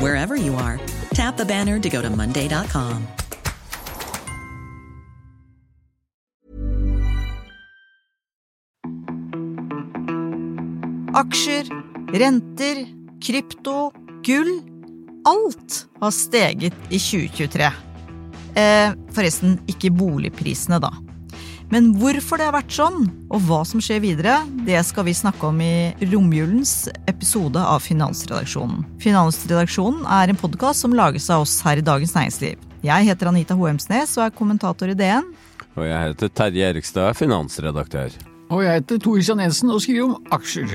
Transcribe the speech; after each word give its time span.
wherever 0.00 0.36
you 0.36 0.54
are. 0.54 0.80
Tap 1.14 1.36
the 1.36 1.44
banner 1.44 1.78
to 1.78 1.88
go 1.88 2.02
to 2.02 2.10
Monday.com. 2.10 3.06
Aksjer, 11.18 11.66
renter, 12.12 12.86
krypto, 13.20 13.90
gull. 14.22 14.60
Alt 15.24 15.86
har 16.00 16.10
steget 16.10 16.74
i 16.88 16.98
2023. 16.98 17.72
Eh, 18.54 18.92
forresten, 19.12 19.58
ikke 19.66 19.90
boligprisene, 19.90 20.78
da. 20.82 20.92
Men 21.72 21.90
hvorfor 22.00 22.40
det 22.40 22.46
har 22.48 22.54
vært 22.56 22.72
sånn, 22.72 23.10
og 23.28 23.42
hva 23.44 23.60
som 23.68 23.80
skjer 23.84 24.00
videre, 24.00 24.38
det 24.64 24.80
skal 24.88 25.04
vi 25.04 25.16
snakke 25.16 25.50
om 25.50 25.58
i 25.60 25.92
romjulens 26.00 26.88
episode 27.10 27.60
av 27.60 27.84
Finansredaksjonen. 27.84 28.86
Finansredaksjonen 29.04 30.06
er 30.18 30.32
en 30.32 30.40
podkast 30.40 30.86
som 30.86 30.96
lages 30.96 31.28
av 31.34 31.44
oss 31.44 31.58
her 31.66 31.82
i 31.82 31.84
Dagens 31.84 32.16
Næringsliv. 32.16 32.64
Jeg 32.86 33.10
heter 33.10 33.28
Anita 33.28 33.58
Hoemsnes 33.58 34.16
og 34.16 34.24
er 34.28 34.34
kommentator 34.38 34.88
i 34.88 34.96
DN. 34.96 35.28
Og 35.76 35.84
jeg 35.84 36.08
heter 36.08 36.32
Terje 36.40 36.72
Erikstad, 36.72 37.12
finansredaktør. 37.18 38.16
Og 38.48 38.64
jeg 38.64 38.80
heter 38.80 39.04
Tor 39.04 39.20
Christian 39.20 39.44
Jensen 39.44 39.74
og 39.74 39.84
skriver 39.84 40.08
om 40.08 40.34
aksjer. 40.38 40.72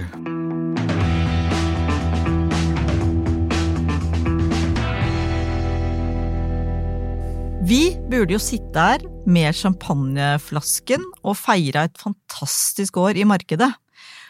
Vi 7.73 7.95
burde 8.05 8.35
jo 8.35 8.41
sitte 8.43 8.77
her 8.77 9.01
med 9.25 9.55
champagneflasken 9.57 11.01
og 11.25 11.33
feire 11.39 11.87
et 11.87 11.95
fantastisk 11.97 12.99
år 13.01 13.17
i 13.17 13.23
markedet. 13.25 13.69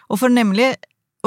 Og 0.07 0.21
for 0.21 0.31
nemlig 0.31 0.69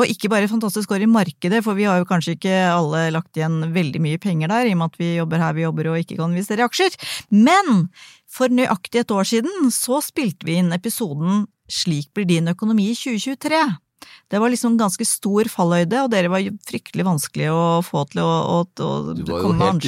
og 0.00 0.08
ikke 0.08 0.30
bare 0.32 0.46
et 0.46 0.52
fantastisk 0.52 0.94
år 0.96 1.04
i 1.04 1.10
markedet, 1.10 1.60
for 1.64 1.76
vi 1.76 1.84
har 1.84 2.00
jo 2.00 2.08
kanskje 2.08 2.38
ikke 2.38 2.54
alle 2.70 3.02
lagt 3.12 3.36
igjen 3.36 3.58
veldig 3.74 4.00
mye 4.06 4.20
penger 4.22 4.48
der, 4.48 4.64
i 4.64 4.72
og 4.72 4.80
med 4.80 4.94
at 4.94 4.98
vi 5.02 5.10
jobber 5.18 5.44
her 5.44 5.56
vi 5.58 5.66
jobber 5.66 5.90
og 5.92 6.00
ikke 6.00 6.16
kan 6.16 6.32
investere 6.32 6.64
i 6.64 6.68
aksjer. 6.70 6.96
Men 7.36 7.90
for 8.32 8.48
nøyaktig 8.48 9.02
et 9.02 9.12
år 9.12 9.28
siden 9.28 9.68
så 9.74 10.00
spilte 10.04 10.48
vi 10.48 10.56
inn 10.62 10.72
episoden 10.76 11.44
Slik 11.68 12.14
blir 12.14 12.28
din 12.30 12.48
økonomi 12.48 12.92
i 12.92 12.96
2023. 12.96 13.60
Det 14.30 14.40
var 14.42 14.50
liksom 14.50 14.74
ganske 14.80 15.04
stor 15.06 15.48
falløyde, 15.50 16.00
og 16.02 16.10
dere 16.10 16.30
var 16.32 16.44
fryktelig 16.66 17.04
vanskelig 17.06 17.46
å 17.52 17.60
få 17.86 18.02
til 18.10 18.22
å, 18.24 18.26
å, 18.26 18.56
å 18.66 19.14
Du 19.14 19.22
var 19.28 19.44
jo 19.44 19.52
helt 19.60 19.86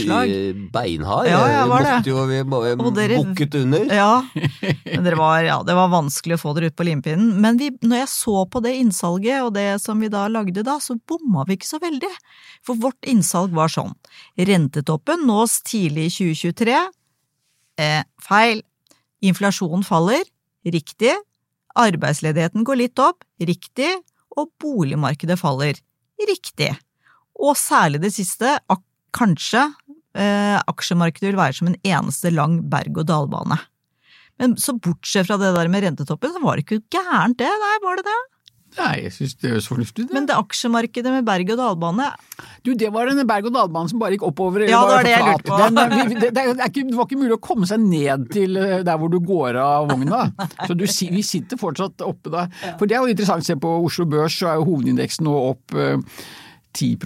beinhard. 0.74 1.26
Ja, 1.30 1.40
jeg 1.50 1.70
var 1.72 1.86
det. 1.86 1.96
Jo, 2.06 2.24
vi 2.30 2.40
Og 2.44 2.90
dere- 2.94 3.18
bukket 3.22 3.56
under. 3.62 3.86
Ja, 3.98 4.12
men 4.92 5.06
dere 5.08 5.18
var, 5.18 5.42
ja, 5.46 5.58
det 5.66 5.76
var 5.78 5.90
vanskelig 5.92 6.38
å 6.38 6.42
få 6.44 6.54
dere 6.56 6.70
ut 6.70 6.76
på 6.78 6.86
limpinnen. 6.86 7.34
Men 7.42 7.58
vi, 7.60 7.72
når 7.82 8.04
jeg 8.04 8.12
så 8.14 8.44
på 8.50 8.62
det 8.64 8.76
innsalget 8.78 9.42
og 9.46 9.54
det 9.58 9.66
som 9.82 9.98
vi 10.00 10.10
da 10.12 10.26
lagde 10.30 10.62
da, 10.66 10.78
så 10.82 10.96
bomma 11.08 11.46
vi 11.48 11.58
ikke 11.58 11.70
så 11.72 11.82
veldig. 11.82 12.12
For 12.66 12.78
vårt 12.78 13.10
innsalg 13.10 13.54
var 13.58 13.72
sånn. 13.72 13.94
Rentetoppen 14.38 15.26
nås 15.26 15.60
tidlig 15.66 16.08
i 16.12 16.14
2023. 16.34 16.78
Eh, 17.78 18.02
feil. 18.22 18.62
Inflasjonen 19.24 19.82
faller. 19.86 20.22
Riktig. 20.68 21.14
Arbeidsledigheten 21.78 22.64
går 22.66 22.80
litt 22.82 23.02
opp. 23.02 23.24
Riktig. 23.42 23.90
Og 24.38 24.50
boligmarkedet 24.62 25.38
faller. 25.40 25.80
Riktig. 26.28 26.72
Og 27.38 27.56
særlig 27.58 28.02
det 28.02 28.12
siste, 28.14 28.56
kanskje 29.14 29.64
eh, 30.18 30.58
aksjemarkedet 30.70 31.30
vil 31.30 31.40
være 31.40 31.58
som 31.58 31.70
en 31.70 31.78
eneste 31.86 32.32
lang 32.34 32.60
berg-og-dal-bane. 32.70 33.58
Men 34.38 34.54
så 34.60 34.76
bortsett 34.78 35.26
fra 35.26 35.38
det 35.40 35.54
der 35.56 35.70
med 35.70 35.82
rentetoppen, 35.84 36.34
så 36.34 36.42
var 36.42 36.58
det 36.58 36.66
ikke 36.66 36.84
gærent 36.94 37.38
det, 37.40 37.50
nei, 37.50 37.76
var 37.82 37.98
det 37.98 38.06
det? 38.06 38.18
Nei, 38.78 38.94
jeg 39.04 39.12
syns 39.16 39.34
det 39.42 39.50
høres 39.52 39.66
fornuftig 39.70 40.06
ut. 40.06 40.12
Men 40.14 40.26
det 40.28 40.36
aksjemarkedet 40.38 41.12
med 41.12 41.26
berg-og-dal-bane, 41.26 42.08
Du, 42.66 42.72
det 42.78 42.90
var 42.94 43.10
denne 43.10 43.24
berg-og-dal-banen 43.28 43.90
som 43.90 43.98
bare 44.02 44.14
gikk 44.16 44.26
oppover. 44.28 44.64
Ja, 44.68 44.80
det 44.86 44.94
var 44.94 45.06
det 45.06 45.12
jeg 45.14 45.26
lurte 45.26 45.50
på. 45.50 45.58
Den, 45.64 45.78
eh, 45.78 46.06
vi- 46.08 46.20
det, 46.20 46.32
det, 46.36 46.44
er 46.46 46.70
ikke, 46.70 46.86
det 46.90 46.98
var 46.98 47.06
ikke 47.10 47.20
mulig 47.22 47.36
å 47.38 47.42
komme 47.48 47.66
seg 47.70 47.80
ned 47.82 48.28
til 48.34 48.56
eh, 48.56 48.82
der 48.86 48.98
hvor 49.00 49.10
du 49.12 49.18
går 49.20 49.58
av 49.62 49.88
vogna. 49.90 50.24
Så 50.68 50.74
du, 50.78 50.84
vi 50.86 51.22
sitter 51.26 51.58
fortsatt 51.60 52.04
oppe 52.06 52.30
da. 52.34 52.46
For 52.78 52.86
det 52.86 52.98
er 52.98 53.02
jo 53.06 53.14
interessant 53.14 53.42
å 53.46 53.50
se 53.50 53.56
på 53.58 53.74
Oslo 53.88 54.06
Børs, 54.10 54.38
så 54.38 54.52
er 54.52 54.60
jo 54.60 54.68
hovedindeksen 54.72 55.26
nå 55.26 55.34
opp 55.52 55.74
eh, 55.78 55.98
10 56.78 56.96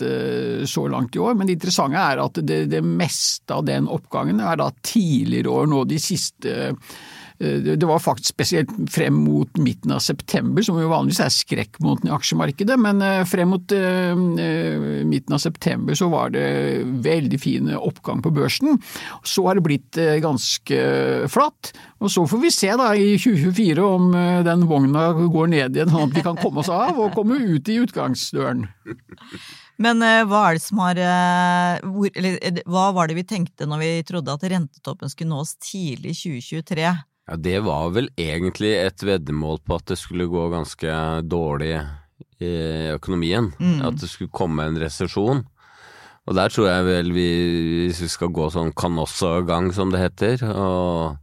eh, 0.00 0.64
så 0.66 0.86
langt 0.88 1.16
i 1.16 1.18
år, 1.20 1.34
men 1.36 1.46
det 1.48 1.58
interessante 1.58 1.98
er 2.00 2.22
at 2.22 2.38
det, 2.46 2.60
det 2.72 2.80
meste 2.86 3.52
av 3.56 3.66
den 3.68 3.88
oppgangen 3.90 4.40
er 4.40 4.56
da 4.60 4.70
tidligere 4.86 5.52
år, 5.52 5.66
nå 5.68 5.82
de 5.90 5.98
siste 6.00 6.54
eh, 6.70 6.94
det 7.40 7.78
det 7.80 7.88
var 7.88 7.98
faktisk 7.98 8.34
spesielt 8.34 8.72
frem 8.92 9.14
mot 9.24 9.56
midten 9.56 9.94
av 9.94 10.02
september, 10.04 10.62
som 10.62 10.76
jo 10.80 10.90
vanligvis 10.90 11.22
er 11.24 11.32
skrekkmåneden 11.32 12.10
i 12.10 12.14
aksjemarkedet, 12.14 12.76
men 12.80 13.00
eh, 13.04 13.22
frem 13.28 13.48
mot 13.54 13.72
eh, 13.72 14.12
eh, 14.12 14.88
midten 15.08 15.36
av 15.36 15.40
september 15.42 15.96
så 15.96 16.10
var 16.12 16.34
det 16.34 16.44
veldig 17.04 17.40
fin 17.40 17.72
oppgang 17.76 18.20
på 18.22 18.32
børsen. 18.36 18.76
Så 19.24 19.46
har 19.48 19.56
det 19.56 19.64
blitt 19.64 20.00
eh, 20.00 20.18
ganske 20.22 20.82
flatt, 21.32 21.72
og 22.00 22.12
så 22.12 22.26
får 22.28 22.44
vi 22.44 22.52
se 22.54 22.70
da 22.76 22.92
i 22.92 23.16
2024 23.16 23.88
om 23.88 24.12
eh, 24.14 24.42
den 24.46 24.68
vogna 24.68 25.10
går 25.16 25.50
ned 25.56 25.80
igjen, 25.80 25.94
sånn 25.94 26.10
at 26.10 26.20
vi 26.20 26.26
kan 26.26 26.38
komme 26.40 26.60
oss 26.60 26.72
av 26.72 27.00
og 27.00 27.16
komme 27.16 27.40
ut 27.40 27.72
i 27.72 27.80
utgangsdøren. 27.80 28.68
Men 29.80 30.02
eh, 30.04 30.22
hva 30.28 30.42
har 30.50 30.98
eh, 31.00 31.84
hvor, 31.88 32.10
eller, 32.12 32.36
eh, 32.44 32.60
Hva 32.68 32.90
var 32.96 33.08
det 33.08 33.16
vi 33.16 33.24
tenkte 33.28 33.68
når 33.68 33.80
vi 33.80 33.92
trodde 34.08 34.34
at 34.34 34.44
rentetoppen 34.52 35.12
skulle 35.12 35.32
nås 35.32 35.54
tidlig 35.56 36.12
i 36.12 36.18
2023? 36.42 36.90
Ja, 37.30 37.36
det 37.38 37.60
var 37.62 37.92
vel 37.94 38.08
egentlig 38.18 38.72
et 38.74 39.04
veddemål 39.06 39.60
på 39.62 39.76
at 39.78 39.86
det 39.92 40.00
skulle 40.00 40.26
gå 40.26 40.48
ganske 40.50 40.94
dårlig 41.30 41.76
i 42.42 42.54
økonomien. 42.90 43.52
Mm. 43.60 43.84
At 43.86 44.00
det 44.02 44.08
skulle 44.10 44.34
komme 44.34 44.66
en 44.66 44.78
resesjon. 44.82 45.44
Og 46.26 46.34
der 46.34 46.50
tror 46.50 46.66
jeg 46.66 46.88
vel 46.88 47.12
vi, 47.14 47.28
hvis 47.86 48.02
vi 48.02 48.08
skal 48.10 48.32
gå 48.34 48.48
sånn 48.50 48.74
kanossagang 48.74 49.70
som 49.74 49.94
det 49.94 50.02
heter, 50.02 50.42
og, 50.50 51.22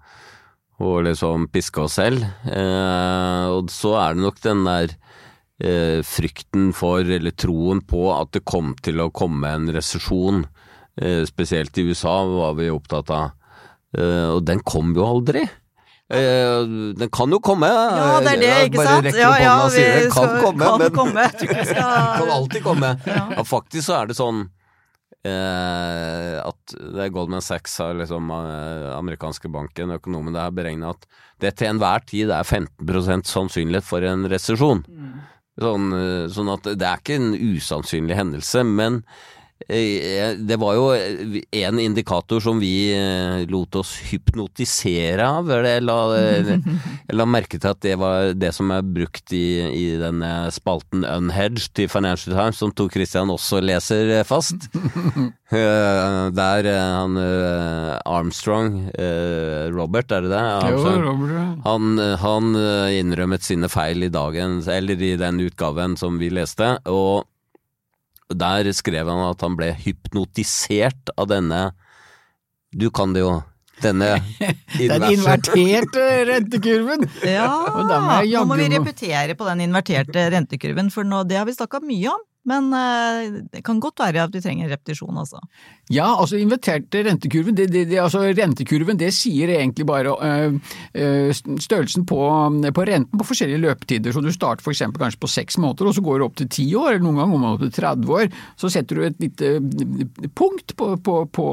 og 0.80 1.04
liksom 1.10 1.50
piske 1.52 1.84
oss 1.84 2.00
selv, 2.00 2.24
eh, 2.56 3.44
og 3.52 3.68
så 3.72 3.98
er 4.00 4.16
det 4.16 4.24
nok 4.24 4.42
den 4.48 4.64
der 4.68 4.96
eh, 5.60 6.00
frykten 6.08 6.72
for, 6.76 7.04
eller 7.04 7.36
troen 7.36 7.84
på, 7.84 8.08
at 8.16 8.32
det 8.36 8.46
kom 8.48 8.78
til 8.80 9.04
å 9.04 9.12
komme 9.12 9.52
en 9.60 9.70
resesjon. 9.76 10.46
Eh, 10.96 11.24
spesielt 11.28 11.78
i 11.78 11.90
USA 11.92 12.22
var 12.32 12.56
vi 12.64 12.72
opptatt 12.72 13.12
av. 13.12 13.32
Eh, 13.92 14.28
og 14.32 14.46
den 14.48 14.64
kom 14.64 14.96
jo 14.96 15.04
aldri. 15.12 15.50
Eh, 16.08 16.62
den 16.96 17.10
kan 17.12 17.32
jo 17.36 17.40
komme. 17.44 17.68
Ja, 17.68 18.20
det 18.24 18.36
er 18.38 18.40
det, 18.40 18.52
ikke 18.70 18.86
sant? 18.88 19.10
Ja, 19.20 19.32
ja, 19.44 19.56
vi 19.68 19.82
den 19.84 20.12
kan 20.14 20.30
skal- 20.30 20.44
komme, 20.46 20.64
kan 20.70 20.80
men 20.80 20.94
komme. 20.96 21.26
Kan 22.22 22.30
alltid 22.32 22.64
komme. 22.64 22.94
Ja. 23.06 23.26
Ja, 23.36 23.44
faktisk 23.44 23.90
så 23.90 23.98
er 24.02 24.08
det 24.08 24.16
sånn 24.16 24.46
eh, 25.28 26.38
at 26.44 26.76
det 26.78 27.04
er 27.08 27.14
Goldman 27.14 27.44
Sachs 27.44 27.78
har 27.82 27.98
liksom 28.00 28.30
eh, 28.32 28.88
amerikanske 28.98 29.52
banken, 29.52 29.92
økonomen 29.98 30.34
der, 30.36 30.48
har 30.48 30.56
beregna 30.56 30.94
at 30.96 31.08
det 31.44 31.56
til 31.60 31.74
enhver 31.74 32.06
tid 32.08 32.32
er 32.34 32.48
15% 32.48 33.28
sannsynlighet 33.30 33.86
for 33.86 34.06
en 34.08 34.26
resesjon. 34.32 34.84
Sånn, 35.60 35.90
eh, 35.98 36.28
sånn 36.34 36.54
at 36.54 36.72
det 36.78 36.86
er 36.88 37.02
ikke 37.02 37.18
en 37.20 37.32
usannsynlig 37.36 38.16
hendelse, 38.18 38.64
men 38.64 39.02
det 39.68 40.56
var 40.62 40.76
jo 40.78 40.86
en 40.94 41.80
indikator 41.82 42.40
som 42.40 42.60
vi 42.62 42.92
eh, 42.94 43.42
lot 43.50 43.76
oss 43.76 43.96
hypnotisere 44.12 45.26
av. 45.28 45.50
eller 45.52 45.70
Jeg 45.78 45.84
la, 45.88 45.98
jeg 46.16 47.18
la 47.18 47.26
merke 47.28 47.60
til 47.60 47.72
at 47.74 47.82
det 47.84 47.96
var 48.00 48.32
det 48.38 48.54
som 48.56 48.72
er 48.72 48.86
brukt 48.86 49.34
i, 49.36 49.46
i 49.66 49.88
denne 50.00 50.52
spalten 50.54 51.04
Unhedged 51.08 51.82
i 51.84 51.88
Financial 51.92 52.36
Times, 52.38 52.62
som 52.62 52.72
Tor 52.72 52.92
Christian 52.94 53.34
også 53.34 53.60
leser 53.66 54.20
eh, 54.20 54.26
fast. 54.28 54.70
Eh, 55.48 56.26
Der 56.36 56.68
eh, 56.68 56.76
han 56.92 57.14
eh, 57.16 57.94
Armstrong, 58.04 58.90
eh, 59.00 59.70
Robert, 59.72 60.12
er 60.12 60.26
det 60.26 60.34
det? 60.34 60.42
Jo, 60.74 60.82
Robert, 61.06 61.32
ja. 61.32 61.46
Han, 61.64 61.94
han 62.20 62.50
eh, 62.60 62.98
innrømmet 63.00 63.48
sine 63.48 63.70
feil 63.72 64.04
i 64.04 64.12
dagen, 64.12 64.58
eller 64.68 65.00
i 65.08 65.14
den 65.16 65.40
utgaven 65.46 65.96
som 65.96 66.20
vi 66.20 66.28
leste, 66.36 66.74
og 66.92 67.24
der 68.36 68.72
skrev 68.76 69.08
han 69.08 69.24
at 69.30 69.44
han 69.46 69.56
ble 69.60 69.72
hypnotisert 69.86 71.14
av 71.16 71.30
denne 71.32 71.62
Du 72.76 72.90
kan 72.92 73.14
det 73.16 73.24
jo. 73.24 73.38
Denne 73.82 74.18
Den 74.82 75.06
inverterte 75.12 76.06
rentekurven! 76.32 77.06
Ja, 77.24 77.52
nå 77.78 78.44
må 78.50 78.58
vi 78.60 78.72
repetere 78.74 79.38
på 79.38 79.48
den 79.48 79.68
inverterte 79.68 80.28
rentekurven, 80.34 80.90
for 80.94 81.08
nå, 81.08 81.24
det 81.30 81.38
har 81.40 81.46
vi 81.48 81.56
snakka 81.56 81.84
mye 81.86 82.10
om. 82.16 82.24
Men 82.48 82.70
eh, 82.76 83.42
det 83.52 83.62
kan 83.66 83.82
godt 83.84 84.00
være 84.00 84.24
at 84.28 84.36
vi 84.36 84.42
trenger 84.44 84.72
repetisjon, 84.72 85.18
altså. 85.20 85.42
Ja, 85.92 86.08
altså 86.14 86.40
inviterte 86.40 87.04
rentekurven, 87.08 87.56
det, 87.58 87.68
det, 87.74 87.86
det, 87.92 88.00
altså 88.02 88.24
rentekurven 88.26 89.00
det 89.00 89.12
sier 89.16 89.52
egentlig 89.58 89.86
bare 89.88 90.14
øh, 90.16 91.30
størrelsen 91.36 92.06
på, 92.08 92.20
på, 92.76 92.88
renten 92.88 93.20
på 93.20 93.28
forskjellige 93.28 93.64
løpetider. 93.66 94.16
Så 94.16 94.24
du 94.24 94.32
starter 94.34 94.64
f.eks. 94.64 94.84
kanskje 94.98 95.22
på 95.24 95.32
seks 95.32 95.60
måneder, 95.64 95.92
og 95.92 95.98
så 95.98 96.04
går 96.04 96.20
du 96.20 96.28
opp 96.28 96.38
til 96.40 96.52
ti 96.58 96.68
år, 96.76 96.96
eller 96.96 97.06
noen 97.06 97.22
ganger 97.22 97.50
opp 97.54 97.66
til 97.66 97.76
30 97.80 98.18
år. 98.20 98.28
Så 98.60 98.72
setter 98.74 99.00
du 99.00 99.06
et 99.08 99.24
lite 99.24 99.54
punkt 100.38 100.76
på, 100.80 100.92
på, 101.04 101.48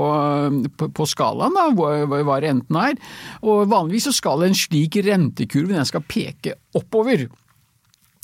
på 0.98 1.08
skalaen, 1.10 1.58
da, 1.58 1.68
hva, 1.74 2.22
hva 2.26 2.40
renten 2.44 2.80
er. 2.80 2.98
Og 3.42 3.66
vanligvis 3.70 4.10
så 4.10 4.14
skal 4.14 4.46
en 4.46 4.58
slik 4.58 4.98
rentekurve 5.06 5.74
den 5.74 5.88
skal 5.88 6.06
peke 6.06 6.58
oppover. 6.74 7.26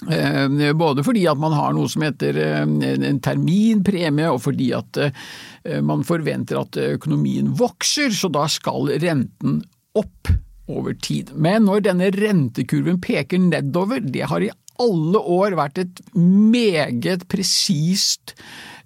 Eh, 0.08 0.72
både 0.72 1.04
fordi 1.04 1.26
at 1.28 1.40
man 1.40 1.52
har 1.52 1.74
noe 1.76 1.88
som 1.90 2.04
heter 2.06 2.38
eh, 2.40 2.62
en 2.64 3.20
terminpremie, 3.20 4.30
og 4.32 4.40
fordi 4.46 4.70
at 4.76 5.00
eh, 5.04 5.80
man 5.84 6.06
forventer 6.08 6.62
at 6.62 6.78
økonomien 6.96 7.52
vokser, 7.58 8.14
så 8.16 8.30
da 8.32 8.46
skal 8.48 8.94
renten 9.02 9.60
opp 9.98 10.32
over 10.70 10.94
tid. 11.02 11.34
Men 11.34 11.66
når 11.68 11.84
denne 11.88 12.08
rentekurven 12.14 13.00
peker 13.02 13.42
nedover, 13.42 14.00
det 14.00 14.24
har 14.30 14.46
i 14.46 14.52
alle 14.80 15.20
år 15.20 15.58
vært 15.58 15.82
et 15.82 16.02
meget 16.16 17.26
presist 17.28 18.32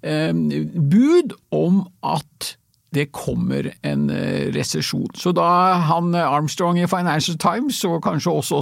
bud 0.05 1.31
om 1.55 1.79
at 2.05 2.49
det 2.95 3.09
kommer 3.15 3.69
en 3.85 4.07
eh, 4.13 4.47
resesjon. 4.55 5.11
Så 5.19 5.33
da 5.35 5.47
han 5.89 6.13
eh, 6.15 6.23
Armstrong 6.25 6.79
i 6.79 6.87
Financial 6.89 7.37
Times, 7.41 7.81
og 7.87 8.01
kanskje 8.05 8.33
også 8.33 8.61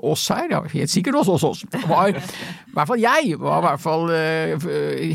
oss 0.00 0.26
her, 0.32 0.48
ja, 0.52 0.62
helt 0.72 0.92
sikkert 0.92 1.20
også 1.22 1.38
oss, 1.50 1.64
var 1.86 2.12
i 2.12 2.16
hvert 2.76 2.90
fall 2.90 3.02
jeg 3.02 3.38
var 3.40 3.60
i 3.60 3.66
hvert 3.66 3.84
fall 3.84 4.12
eh, 4.16 4.68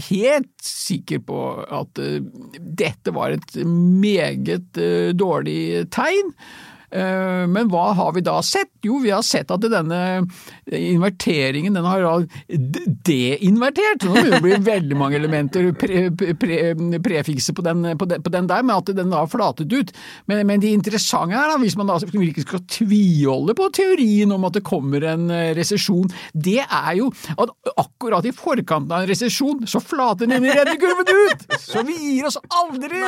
helt 0.09 0.51
sikker 0.65 1.23
på 1.25 1.39
at 1.81 2.01
dette 2.81 3.13
var 3.15 3.35
et 3.35 3.57
meget 3.65 4.81
dårlig 5.17 5.87
tegn. 5.93 6.35
Eh, 6.91 7.47
men 7.47 7.69
hva 7.71 7.91
har 7.95 8.11
vi 8.15 8.23
da 8.25 8.38
sett? 8.43 8.71
Jo, 8.83 8.99
vi 9.03 9.13
har 9.13 9.23
sett 9.23 9.51
at 9.53 9.63
denne 9.63 9.99
inverteringen 10.67 11.77
den 11.77 11.88
har 11.88 12.25
deinvertert. 12.49 14.03
Nå 14.03 14.15
begynner 14.15 14.31
det 14.31 14.39
å 14.41 14.45
bli 14.45 14.57
veldig 14.65 14.97
mange 14.99 15.19
elementer, 15.19 15.69
pre, 15.77 16.09
pre, 16.11 16.59
prefikser 17.03 17.55
på 17.55 17.65
den, 17.65 17.85
på, 17.97 18.07
den, 18.09 18.23
på 18.25 18.33
den, 18.33 18.49
der, 18.51 18.65
med 18.67 18.81
at 18.81 18.93
den 18.97 19.13
da 19.13 19.23
har 19.23 19.31
flatet 19.31 19.71
ut. 19.71 19.93
Men, 20.29 20.43
men 20.49 20.63
det 20.63 20.73
interessante 20.75 21.38
er, 21.38 21.53
da, 21.53 21.59
hvis 21.61 21.77
man 21.79 21.91
da 21.91 21.99
virkelig 22.01 22.45
skal 22.47 22.63
tviholde 22.71 23.55
på 23.57 23.69
teorien 23.77 24.33
om 24.35 24.49
at 24.49 24.57
det 24.57 24.65
kommer 24.67 25.05
en 25.13 25.29
eh, 25.31 25.51
resesjon, 25.57 26.11
det 26.33 26.59
er 26.65 26.91
jo 26.99 27.11
at 27.37 27.53
akkurat 27.77 28.27
i 28.27 28.35
forkanten 28.35 28.91
av 28.91 29.05
en 29.05 29.11
resesjon 29.11 29.63
så 29.69 29.79
flater 29.83 30.27
den 30.27 30.41
inn 30.41 30.49
i 30.49 30.55
rentekurven 30.57 31.07
ut! 31.07 31.47
Så 31.61 31.85
vi 31.87 31.95
gir 31.95 32.27
oss 32.27 32.39
aldri! 32.51 33.01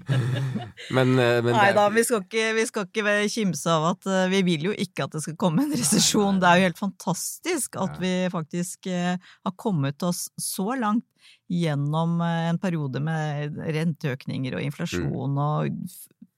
men, 0.96 1.16
eh, 1.18 1.40
men 1.42 1.52
Nei 1.56 1.70
da, 1.76 1.88
vi 1.92 2.04
skal 2.06 2.24
ikke 2.24 2.59
vi 2.60 2.66
skal 2.68 2.86
ikke 2.86 3.14
kimse 3.32 3.72
av 3.72 3.86
at 3.94 4.08
eh, 4.10 4.28
vi 4.32 4.42
vil 4.46 4.70
jo 4.70 4.74
ikke 4.76 5.06
at 5.06 5.16
det 5.16 5.22
skal 5.24 5.38
komme 5.40 5.64
en 5.64 5.74
resesjon. 5.74 6.40
Det 6.40 6.48
er 6.48 6.60
jo 6.60 6.68
helt 6.68 6.82
fantastisk 6.82 7.78
at 7.80 7.98
vi 8.02 8.14
faktisk 8.32 8.90
eh, 8.90 9.16
har 9.18 9.56
kommet 9.60 10.02
oss 10.06 10.28
så 10.40 10.74
langt 10.78 11.06
gjennom 11.50 12.20
eh, 12.24 12.50
en 12.52 12.60
periode 12.62 13.02
med 13.04 13.58
renteøkninger 13.64 14.56
og 14.56 14.64
inflasjon 14.68 15.34
mm. 15.36 15.42
og 15.44 15.90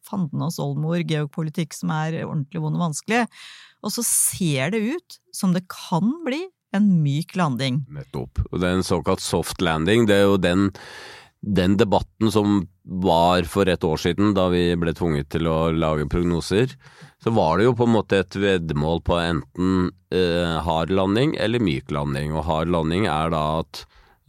fanden 0.07 0.43
oss 0.43 0.59
oldemor, 0.63 0.99
geopolitikk 1.07 1.77
som 1.77 1.93
er 1.95 2.23
ordentlig 2.25 2.63
vond 2.63 2.79
og 2.79 2.89
vanskelig. 2.89 3.23
Og 3.83 3.95
så 3.95 4.05
ser 4.07 4.75
det 4.75 4.83
ut 4.97 5.19
som 5.35 5.55
det 5.55 5.65
kan 5.71 6.11
bli 6.27 6.43
en 6.77 6.89
myk 7.05 7.37
landing. 7.37 7.83
Nettopp. 7.93 8.41
Og 8.51 8.61
det 8.61 8.69
er 8.69 8.79
en 8.79 8.87
såkalt 8.87 9.23
soft 9.23 9.61
landing. 9.63 10.07
Det 10.09 10.17
er 10.17 10.25
jo 10.31 10.39
den 10.41 10.71
den 11.43 11.77
debatten 11.77 12.31
som 12.31 12.69
var 12.83 13.43
for 13.50 13.69
et 13.69 13.85
år 13.85 13.99
siden, 13.99 14.31
da 14.35 14.47
vi 14.53 14.77
ble 14.79 14.94
tvunget 14.94 15.33
til 15.35 15.49
å 15.50 15.73
lage 15.75 16.06
prognoser, 16.11 16.77
så 17.23 17.33
var 17.35 17.59
det 17.59 17.67
jo 17.67 17.75
på 17.79 17.87
en 17.87 17.97
måte 17.97 18.21
et 18.23 18.37
veddemål 18.39 19.03
på 19.06 19.19
enten 19.19 19.91
eh, 20.15 20.59
hard 20.67 20.91
landing 20.94 21.35
eller 21.39 21.62
myk 21.62 21.91
landing. 21.94 22.35
Og 22.35 22.47
hard 22.47 22.71
landing 22.71 23.09
er 23.11 23.35
da 23.35 23.43
at 23.61 23.83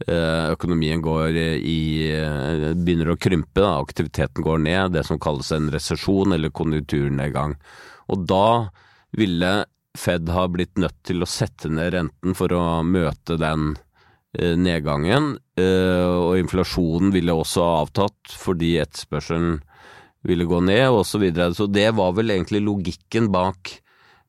eh, 0.06 0.50
økonomien 0.54 1.02
går 1.02 1.38
i 1.38 1.80
eh, 2.10 2.66
begynner 2.74 3.14
å 3.14 3.18
krympe, 3.18 3.62
da, 3.62 3.76
aktiviteten 3.78 4.46
går 4.46 4.62
ned, 4.66 4.94
det 4.98 5.06
som 5.06 5.22
kalles 5.22 5.50
en 5.54 5.70
resesjon 5.74 6.34
eller 6.34 6.54
konjunkturnedgang. 6.54 7.54
Og 8.10 8.26
da 8.30 8.48
ville 9.14 9.54
Fed 9.94 10.26
ha 10.34 10.48
blitt 10.50 10.74
nødt 10.82 10.96
til 11.06 11.22
å 11.22 11.30
sette 11.30 11.70
ned 11.70 11.92
renten 11.94 12.34
for 12.34 12.50
å 12.50 12.82
møte 12.82 13.36
den 13.38 13.76
nedgangen, 14.34 15.36
eh, 15.60 16.06
og 16.10 16.38
inflasjonen 16.40 17.12
ville 17.14 17.34
også 17.34 17.62
avtatt 17.82 18.34
fordi 18.34 18.74
etterspørselen 18.82 19.60
ville 20.24 20.46
gå 20.48 20.60
ned, 20.64 20.88
og 20.90 21.04
Så, 21.06 21.20
videre. 21.20 21.54
så 21.54 21.70
det 21.70 21.94
var 21.94 22.14
vel 22.16 22.30
egentlig 22.30 22.64
logikken 22.64 23.30
bak, 23.30 23.80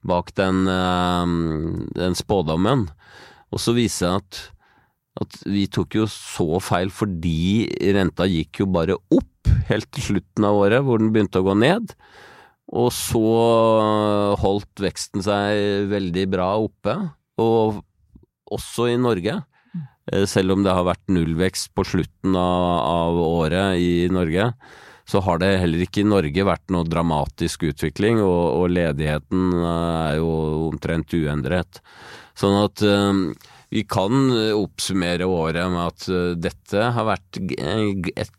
bak 0.04 0.34
den, 0.36 0.68
eh, 0.68 1.26
den, 1.96 2.16
spådommen. 2.16 2.90
Og 3.52 3.60
så 3.60 3.74
viser 3.74 4.08
det 4.08 4.16
at, 4.16 4.52
at 5.22 5.40
vi 5.48 5.66
tok 5.68 5.96
jo 5.96 6.06
så 6.06 6.60
feil 6.60 6.92
fordi 6.92 7.70
renta 7.96 8.28
gikk 8.28 8.60
jo 8.60 8.66
bare 8.68 8.98
opp 9.10 9.50
helt 9.70 9.90
til 9.96 10.04
slutten 10.04 10.46
av 10.46 10.60
året, 10.60 10.84
hvor 10.84 11.00
den 11.00 11.14
begynte 11.14 11.40
å 11.40 11.48
gå 11.48 11.56
ned. 11.58 11.96
Og 12.76 12.92
så 12.92 14.36
holdt 14.42 14.82
veksten 14.82 15.24
seg 15.24 15.88
veldig 15.90 16.26
bra 16.34 16.50
oppe, 16.58 16.96
og 17.40 17.82
også 18.52 18.90
i 18.92 18.98
Norge. 18.98 19.38
Eh, 20.12 20.26
selv 20.30 20.56
om 20.56 20.66
det 20.66 20.74
har 20.74 20.86
vært 20.86 21.08
nullvekst 21.10 21.72
på 21.78 21.86
slutten 21.88 22.36
av, 22.38 22.66
av, 22.86 23.22
året 23.26 23.82
i 23.82 24.08
Norge, 24.14 24.52
så 25.06 25.22
har 25.22 25.42
det 25.42 25.58
heller 25.62 25.86
ikke 25.86 26.02
i 26.02 26.10
Norge 26.10 26.46
vært 26.46 26.72
noe 26.74 26.86
dramatisk 26.90 27.68
utvikling, 27.70 28.22
og, 28.26 28.62
og 28.62 28.72
ledigheten 28.74 29.52
er 29.62 30.16
jo 30.20 30.30
omtrent 30.72 31.14
uendret. 31.14 31.82
Sånn 32.36 32.58
at 32.64 32.82
um, 32.82 33.28
vi 33.70 33.84
kan 33.90 34.32
oppsummere 34.56 35.28
året 35.30 35.70
med 35.72 35.82
at 35.84 36.08
dette 36.42 36.90
har 36.96 37.06
vært 37.08 37.40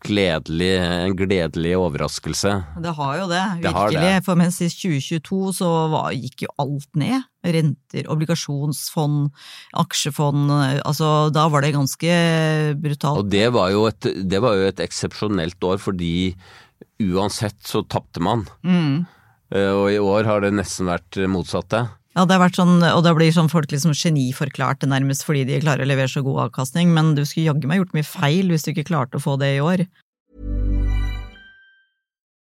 gledelig, 0.06 0.70
en 0.80 1.16
gledelig 1.18 1.74
overraskelse. 1.78 2.52
Det 2.82 2.94
har 2.98 3.18
jo 3.20 3.26
det, 3.30 3.44
virkelig. 3.66 3.98
Det 4.00 4.04
det. 4.06 4.24
For 4.26 4.38
mens 4.38 4.60
i 4.64 4.70
2022 4.70 5.40
så 5.58 5.70
var, 5.92 6.14
gikk 6.16 6.46
jo 6.46 6.54
alt 6.62 6.88
ned. 6.98 7.26
Renter, 7.54 8.08
obligasjonsfond, 8.12 9.32
aksjefond. 9.82 10.52
Altså 10.82 11.10
da 11.34 11.46
var 11.52 11.64
det 11.64 11.74
ganske 11.76 12.20
brutalt. 12.82 13.22
Og 13.22 13.30
det 13.32 13.48
var 13.54 13.72
jo 13.74 13.86
et, 13.90 14.08
det 14.26 14.40
var 14.42 14.58
jo 14.58 14.70
et 14.70 14.82
eksepsjonelt 14.82 15.68
år 15.68 15.78
fordi 15.82 16.16
uansett 17.02 17.60
så 17.66 17.84
tapte 17.86 18.22
man. 18.24 18.46
Mm. 18.66 19.04
Uh, 19.54 19.72
og 19.76 19.86
i 19.92 20.00
år 20.02 20.26
har 20.26 20.42
det 20.42 20.56
nesten 20.56 20.90
vært 20.90 21.20
motsatte. 21.30 21.86
Ja, 22.16 22.24
det 22.24 22.32
har 22.32 22.46
vært 22.46 22.56
sånn, 22.56 22.78
og 22.80 23.02
da 23.04 23.12
blir 23.12 23.28
sånn 23.34 23.50
folk 23.52 23.68
liksom 23.68 23.92
geniforklarte 23.92 24.88
nærmest 24.88 25.26
fordi 25.26 25.42
de 25.50 25.60
klarer 25.60 25.84
å 25.84 25.88
levere 25.90 26.08
så 26.08 26.22
god 26.24 26.46
avkastning, 26.46 26.94
men 26.96 27.12
du 27.12 27.20
skulle 27.28 27.50
jaggu 27.50 27.68
meg 27.68 27.82
gjort 27.82 27.92
mye 27.98 28.08
feil 28.08 28.48
hvis 28.48 28.64
du 28.64 28.70
ikke 28.72 28.86
klarte 28.88 29.20
å 29.20 29.24
få 29.24 29.34
det 29.42 29.50
i 29.58 29.60
år. 29.60 29.84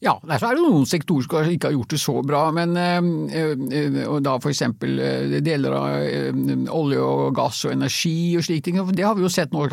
Ja, 0.00 0.14
der 0.24 0.40
så 0.40 0.48
er 0.48 0.56
det 0.56 0.64
noen 0.64 0.86
sektorer 0.88 1.26
som 1.26 1.48
ikke 1.52 1.68
har 1.68 1.74
gjort 1.76 1.92
det 1.92 1.98
så 2.00 2.14
bra, 2.24 2.46
men 2.56 2.72
eh, 2.80 3.08
eh, 3.36 3.98
og 4.08 4.22
da 4.24 4.38
eh, 4.40 5.34
deler 5.44 5.76
av 5.76 5.88
eh, 6.06 6.30
olje 6.72 7.02
og 7.04 7.34
gass 7.36 7.66
og 7.68 7.74
energi 7.74 8.38
og 8.40 8.46
slike 8.46 8.64
ting. 8.64 8.78
Det 8.96 9.04
har 9.04 9.18
vi 9.18 9.26
jo 9.26 9.32
sett 9.32 9.52
nå, 9.52 9.66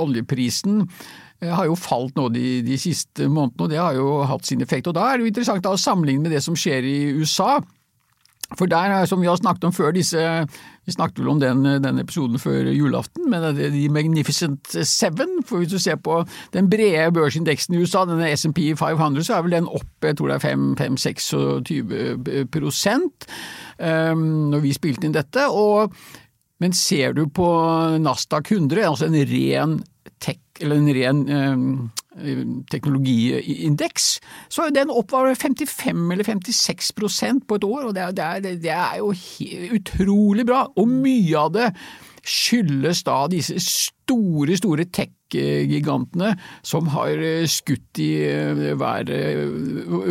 oljeprisen 0.00 0.86
eh, 0.86 1.52
har 1.52 1.68
jo 1.68 1.76
falt 1.76 2.16
nå 2.16 2.30
de, 2.32 2.62
de 2.64 2.78
siste 2.80 3.28
månedene, 3.28 3.66
og 3.66 3.68
det 3.74 3.82
har 3.82 4.00
jo 4.00 4.08
hatt 4.32 4.48
sin 4.48 4.64
effekt. 4.64 4.88
Og 4.88 4.96
Da 4.96 5.10
er 5.10 5.18
det 5.18 5.26
jo 5.28 5.34
interessant 5.34 5.68
da, 5.68 5.76
å 5.76 5.84
sammenligne 5.84 6.24
med 6.24 6.32
det 6.38 6.40
som 6.46 6.56
skjer 6.56 6.88
i 6.88 6.98
USA. 7.20 7.58
For 8.58 8.66
der, 8.66 9.04
som 9.06 9.20
vi 9.22 9.28
har 9.28 9.38
snakket 9.38 9.64
om 9.68 9.72
før, 9.72 9.92
disse 9.94 10.18
Vi 10.86 10.92
snakket 10.94 11.20
vel 11.20 11.28
om 11.28 11.40
den, 11.40 11.62
den 11.84 11.98
episoden 12.02 12.38
før 12.38 12.66
julaften, 12.74 13.28
men 13.30 13.44
det 13.54 13.66
er 13.68 13.74
de 13.74 13.88
Magnificent 13.92 14.72
Seven. 14.88 15.36
For 15.46 15.60
hvis 15.60 15.70
du 15.70 15.78
ser 15.78 16.00
på 16.02 16.24
den 16.54 16.70
brede 16.70 17.12
børsindeksen 17.14 17.76
i 17.76 17.82
USA, 17.84 18.02
denne 18.08 18.32
SMP 18.34 18.72
500, 18.74 19.22
så 19.24 19.36
er 19.36 19.44
vel 19.46 19.54
den 19.54 19.68
opp 19.68 19.86
jeg 20.02 20.16
tror 20.18 20.32
det 20.32 20.40
er 20.40 20.56
5-26 20.80 22.48
prosent 22.50 23.28
um, 23.78 24.24
når 24.50 24.64
vi 24.64 24.72
spilte 24.74 25.06
inn 25.06 25.14
dette. 25.14 25.46
og 25.46 25.94
men 26.60 26.74
ser 26.76 27.14
du 27.16 27.24
på 27.32 27.48
Nasdaq 28.04 28.52
100, 28.52 28.82
altså 28.84 29.08
en 29.08 29.16
ren 29.30 29.78
tech, 30.20 30.42
eller 30.60 30.76
en 30.76 30.92
ren 30.92 31.22
eh, 31.32 31.62
teknologiindeks, 32.70 34.06
så 34.50 34.66
er 34.66 34.74
den 34.74 34.90
opp 34.90 35.12
55 35.14 36.12
eller 36.12 36.26
56% 36.26 37.44
på 37.46 37.58
et 37.60 37.64
år, 37.64 37.84
og 37.86 37.94
det 37.94 38.02
er, 38.02 38.12
det 38.16 38.24
er, 38.24 38.56
det 38.64 38.72
er 38.74 38.96
jo 38.98 39.12
utrolig 39.76 40.46
bra. 40.46 40.64
Og 40.76 40.88
mye 40.90 41.38
av 41.38 41.52
det 41.54 41.68
skyldes 42.26 43.04
da 43.06 43.24
disse 43.30 43.56
store, 43.62 44.56
store 44.58 44.86
tech-gigantene 44.90 46.32
som 46.66 46.90
har 46.94 47.22
skutt 47.50 48.00
i 48.02 48.10
været 48.80 49.12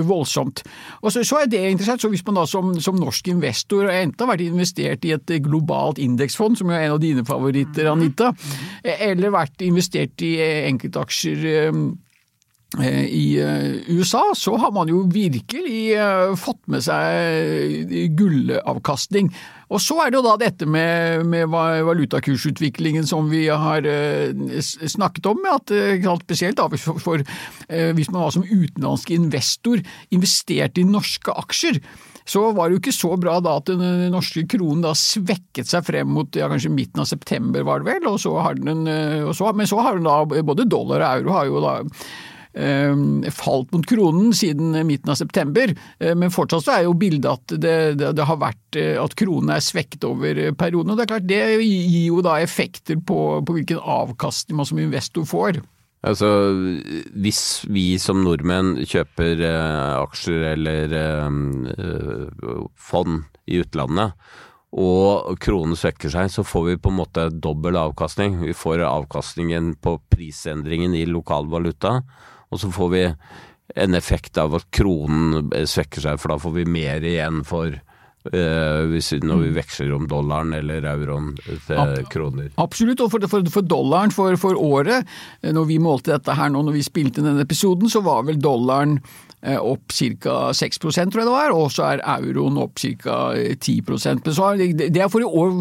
voldsomt. 0.08 0.64
Og 1.02 1.14
så, 1.14 1.24
så, 1.28 1.44
er 1.44 1.52
det 1.52 1.64
interessant, 1.68 2.02
så 2.02 2.12
hvis 2.12 2.26
man 2.28 2.40
da 2.40 2.46
som, 2.50 2.74
som 2.82 3.00
norsk 3.00 3.32
investor 3.34 3.92
enten 3.92 4.26
har 4.26 4.34
vært 4.34 4.48
investert 4.48 5.08
i 5.08 5.16
et 5.18 5.36
globalt 5.46 6.02
indeksfond, 6.02 6.60
som 6.60 6.72
er 6.72 6.88
en 6.88 6.98
av 6.98 7.02
dine 7.04 7.26
favoritter, 7.28 7.92
Anita, 7.92 8.34
eller 8.84 9.36
vært 9.36 9.66
investert 9.68 10.24
i 10.26 10.36
enkeltaksjer 10.70 11.74
i 12.78 13.42
USA, 13.90 14.22
så 14.38 14.54
har 14.62 14.72
man 14.72 14.90
jo 14.92 15.00
virkelig 15.10 15.96
fått 16.38 16.60
med 16.70 16.84
seg 16.86 17.90
gullavkastning. 18.14 19.32
Og 19.74 19.82
så 19.82 19.98
er 20.04 20.12
det 20.12 20.20
jo 20.20 20.26
da 20.28 20.36
dette 20.38 20.68
med, 20.70 21.26
med 21.30 21.50
valutakursutviklingen 21.50 23.10
som 23.10 23.26
vi 23.32 23.48
har 23.50 23.88
snakket 24.70 25.32
om, 25.32 25.42
at 25.50 25.74
spesielt 26.22 26.62
da 26.62 26.70
for, 26.78 27.26
hvis 27.66 28.14
man 28.14 28.22
var 28.22 28.38
som 28.38 28.46
utenlandsk 28.46 29.16
investor 29.18 29.82
investerte 30.14 30.84
i 30.84 30.86
norske 30.86 31.34
aksjer, 31.42 31.82
så 32.30 32.52
var 32.54 32.70
det 32.70 32.78
jo 32.78 32.84
ikke 32.84 32.94
så 32.94 33.16
bra 33.18 33.40
da 33.42 33.58
at 33.58 33.70
den 33.72 34.12
norske 34.14 34.46
kronen 34.50 34.86
da 34.86 34.94
svekket 34.98 35.70
seg 35.70 35.86
frem 35.88 36.12
mot 36.14 36.38
ja, 36.38 36.50
kanskje 36.52 36.70
midten 36.70 37.02
av 37.02 37.10
september, 37.10 37.66
var 37.66 37.82
det 37.82 37.96
vel, 37.96 38.10
og 38.12 38.20
så 38.22 38.36
har 38.46 38.62
den, 38.62 38.86
så, 39.34 39.50
men 39.58 39.70
så 39.70 39.82
har 39.82 39.98
den 39.98 40.06
da 40.06 40.44
både 40.46 40.70
dollar 40.70 41.02
og 41.02 41.24
euro 41.24 41.40
har 41.40 41.50
jo 41.50 41.64
da 41.66 41.80
falt 43.36 43.70
mot 43.76 43.86
kronen 43.86 44.34
siden 44.34 44.74
midten 44.88 45.12
av 45.14 45.20
september, 45.20 45.70
men 46.18 46.34
fortsatt 46.34 46.66
så 46.66 46.74
er 46.74 46.88
jo 46.88 46.96
bildet 46.98 47.30
at 47.30 47.54
det, 47.62 47.76
det, 48.02 48.10
det 48.18 48.26
har 48.26 48.40
vært 48.42 48.80
at 49.04 49.14
kronen 49.22 49.54
er 49.54 49.62
svekket 49.62 50.08
over 50.10 50.42
perioden. 50.58 50.92
og 50.92 50.98
Det 50.98 51.06
er 51.06 51.12
klart 51.14 51.30
det 51.30 51.42
gir 51.62 52.08
jo 52.08 52.24
da 52.26 52.40
effekter 52.42 52.98
på, 52.98 53.20
på 53.46 53.58
hvilken 53.60 53.80
avkastning 53.80 54.58
man 54.58 54.68
som 54.68 54.82
investor 54.82 55.30
får. 55.30 55.62
Altså, 56.00 56.28
hvis 57.12 57.66
vi 57.68 57.98
som 58.00 58.22
nordmenn 58.24 58.78
kjøper 58.88 59.42
eh, 59.44 59.96
aksjer 60.00 60.46
eller 60.54 60.94
eh, 60.96 62.70
fond 62.80 63.26
i 63.50 63.60
utlandet, 63.60 64.16
og 64.70 65.34
kronen 65.42 65.74
svekker 65.76 66.12
seg, 66.14 66.30
så 66.32 66.46
får 66.46 66.66
vi 66.68 66.78
på 66.80 66.92
en 66.92 67.00
måte 67.00 67.24
dobbel 67.34 67.80
avkastning. 67.82 68.38
Vi 68.44 68.54
får 68.54 68.86
avkastningen 68.86 69.74
på 69.82 69.96
prisendringen 70.14 70.94
i 70.96 71.08
lokal 71.10 71.50
valuta, 71.50 72.04
og 72.50 72.62
så 72.62 72.72
får 72.74 72.90
vi 72.94 73.04
en 73.80 73.98
effekt 73.98 74.38
av 74.42 74.56
at 74.58 74.66
kronen 74.74 75.52
svekker 75.70 76.02
seg, 76.04 76.20
for 76.22 76.34
da 76.34 76.40
får 76.42 76.56
vi 76.58 76.66
mer 76.70 77.06
igjen 77.06 77.44
for 77.48 77.78
når 78.30 79.42
vi 79.44 79.54
veksler 79.56 79.94
om 79.96 80.08
dollaren 80.10 80.54
eller 80.58 80.86
euroen 80.92 81.32
til 81.68 82.04
kroner. 82.12 82.52
Absolutt, 82.62 83.02
og 83.02 83.14
for, 83.14 83.30
for, 83.32 83.48
for 83.54 83.66
dollaren 83.66 84.14
for, 84.14 84.38
for, 84.40 84.60
året, 84.60 85.08
når 85.44 85.70
vi 85.70 85.80
målte 85.82 86.14
dette 86.14 86.36
her 86.38 86.52
nå 86.54 86.62
når 86.66 86.78
vi 86.78 86.86
spilte 86.86 87.24
denne 87.26 87.46
episoden, 87.46 87.90
så 87.90 88.04
var 88.06 88.28
vel 88.28 88.40
dollaren 88.42 89.00
opp 89.40 89.94
ca. 89.96 90.52
6 90.54 90.80
tror 90.82 90.92
jeg 90.92 91.14
det 91.16 91.32
var, 91.32 91.54
og 91.56 91.70
så 91.72 91.86
er 91.94 92.04
euroen 92.18 92.58
opp 92.60 92.76
ca. 92.80 93.20
10 93.56 93.78
Men 93.88 94.34
så 94.36 94.50
er 94.50 94.58
det, 94.60 94.90
det, 94.94 95.02
er 95.02 95.08
for 95.08 95.24
i 95.24 95.24
år, 95.24 95.54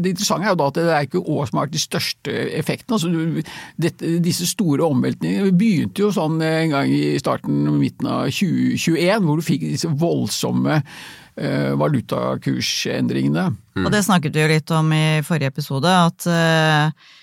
det 0.00 0.14
interessante 0.14 0.46
er 0.46 0.54
jo 0.54 0.60
da 0.62 0.70
at 0.70 0.78
det 0.78 0.86
er 0.94 1.08
ikke 1.08 1.20
år 1.20 1.46
som 1.46 1.60
har 1.60 1.66
vært 1.66 1.76
de 1.76 1.82
største 1.82 2.38
effektene. 2.56 2.96
Altså, 2.96 3.44
dette, 3.76 4.14
disse 4.24 4.48
store 4.48 4.88
omveltningene 4.88 5.52
begynte 5.52 6.06
jo 6.06 6.10
sånn 6.14 6.40
en 6.40 6.72
gang 6.72 6.90
i 6.92 7.18
starten 7.20 7.68
midten 7.76 8.08
av 8.08 8.30
2021, 8.32 9.28
hvor 9.28 9.36
du 9.36 9.44
fikk 9.44 9.68
disse 9.68 9.92
voldsomme 9.92 10.80
valutakursendringene. 11.36 13.50
Mm. 13.76 13.84
Og 13.84 13.92
det 13.92 14.06
snakket 14.06 14.36
vi 14.36 14.44
jo 14.44 14.54
litt 14.54 14.72
om 14.72 14.92
i 14.96 15.20
forrige 15.26 15.52
episode, 15.52 15.90
at 15.90 16.28
uh, 16.30 17.14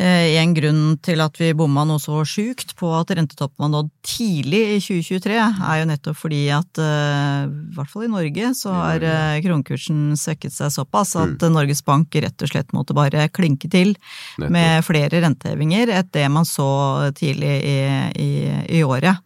en 0.00 0.54
grunn 0.56 0.94
til 1.04 1.20
at 1.20 1.34
vi 1.36 1.50
bomma 1.52 1.82
noe 1.84 2.00
så 2.00 2.22
sjukt 2.24 2.72
på 2.78 2.88
at 2.96 3.10
rentetoppen 3.12 3.60
var 3.60 3.72
nådd 3.74 3.90
tidlig 4.06 4.60
i 4.76 4.78
2023, 4.80 5.34
er 5.36 5.80
jo 5.80 5.88
nettopp 5.90 6.16
fordi 6.16 6.38
at 6.56 6.80
i 6.80 7.74
hvert 7.76 7.92
fall 7.92 8.06
i 8.06 8.12
Norge 8.14 8.52
så 8.56 8.72
har 8.78 9.04
kronkursen 9.44 10.16
svekket 10.16 10.56
seg 10.56 10.72
såpass 10.72 11.12
at 11.20 11.36
mm. 11.36 11.52
Norges 11.52 11.84
Bank 11.84 12.16
rett 12.16 12.46
og 12.46 12.52
slett 12.54 12.72
måtte 12.72 12.96
bare 12.96 13.28
klinke 13.28 13.68
til 13.68 13.92
nettopp. 14.40 14.48
med 14.48 14.88
flere 14.88 15.20
rentehevinger 15.20 15.92
enn 15.98 16.10
det 16.16 16.26
man 16.32 16.48
så 16.48 16.70
tidlig 17.20 17.58
i, 17.60 17.78
i, 18.24 18.30
i 18.80 18.84
året. 18.86 19.20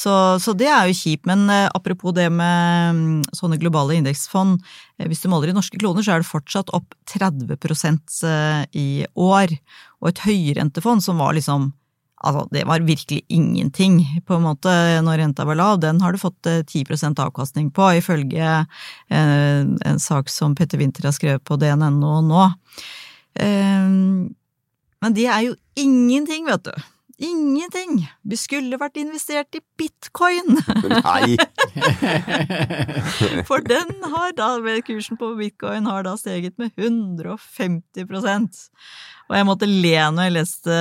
Så, 0.00 0.12
så, 0.40 0.54
det 0.56 0.68
er 0.70 0.88
jo 0.88 0.96
kjipt, 0.96 1.26
men 1.28 1.44
eh, 1.52 1.66
apropos 1.76 2.14
det 2.16 2.28
med 2.32 2.96
mm, 2.96 3.18
sånne 3.36 3.58
globale 3.60 3.98
indeksfond, 3.98 4.62
eh, 4.96 5.08
hvis 5.10 5.20
du 5.20 5.28
måler 5.32 5.52
i 5.52 5.56
norske 5.56 5.80
kroner, 5.80 6.04
så 6.04 6.14
er 6.14 6.22
det 6.22 6.30
fortsatt 6.30 6.72
opp 6.76 6.94
30 7.10 7.50
eh, 8.30 8.62
i 8.72 8.88
år. 9.12 9.52
Og 10.00 10.08
et 10.12 10.24
høyrentefond 10.28 11.04
som 11.04 11.20
var 11.20 11.36
liksom 11.36 11.72
Altså, 12.20 12.42
det 12.52 12.66
var 12.68 12.82
virkelig 12.84 13.22
ingenting, 13.32 13.94
på 14.28 14.36
en 14.36 14.42
måte, 14.44 14.68
når 15.00 15.22
renta 15.22 15.46
var 15.48 15.56
lav. 15.56 15.78
Den 15.80 16.02
har 16.04 16.12
du 16.12 16.18
fått 16.20 16.44
10% 16.44 17.16
avkastning 17.16 17.70
på, 17.72 17.86
ifølge 17.96 18.50
en, 19.08 20.02
sak 20.04 20.28
som 20.28 20.52
Petter 20.52 20.76
Winther 20.82 21.08
har 21.08 21.16
skrevet 21.16 21.40
på 21.48 21.56
DNNO 21.56 22.18
nå. 22.28 22.42
Men 23.40 25.16
det 25.16 25.24
er 25.32 25.46
jo 25.46 25.56
ingenting, 25.80 26.44
vet 26.44 26.68
du. 26.68 26.76
Ingenting! 27.20 27.98
Vi 28.24 28.36
skulle 28.40 28.78
vært 28.80 28.96
investert 28.96 29.52
i 29.58 29.60
bitcoin! 29.76 30.56
Nei! 30.88 31.36
For 33.48 33.60
den 33.60 33.92
har 34.08 34.32
da, 34.38 34.54
kursen 34.86 35.20
på 35.20 35.34
bitcoin 35.36 35.88
har 35.90 36.06
da 36.06 36.14
steget 36.16 36.56
med 36.60 36.72
150 36.80 38.08
Og 38.08 39.36
jeg 39.36 39.48
måtte 39.50 39.68
le 39.68 39.92
når 40.16 40.30
jeg 40.30 40.36
leste 40.38 40.78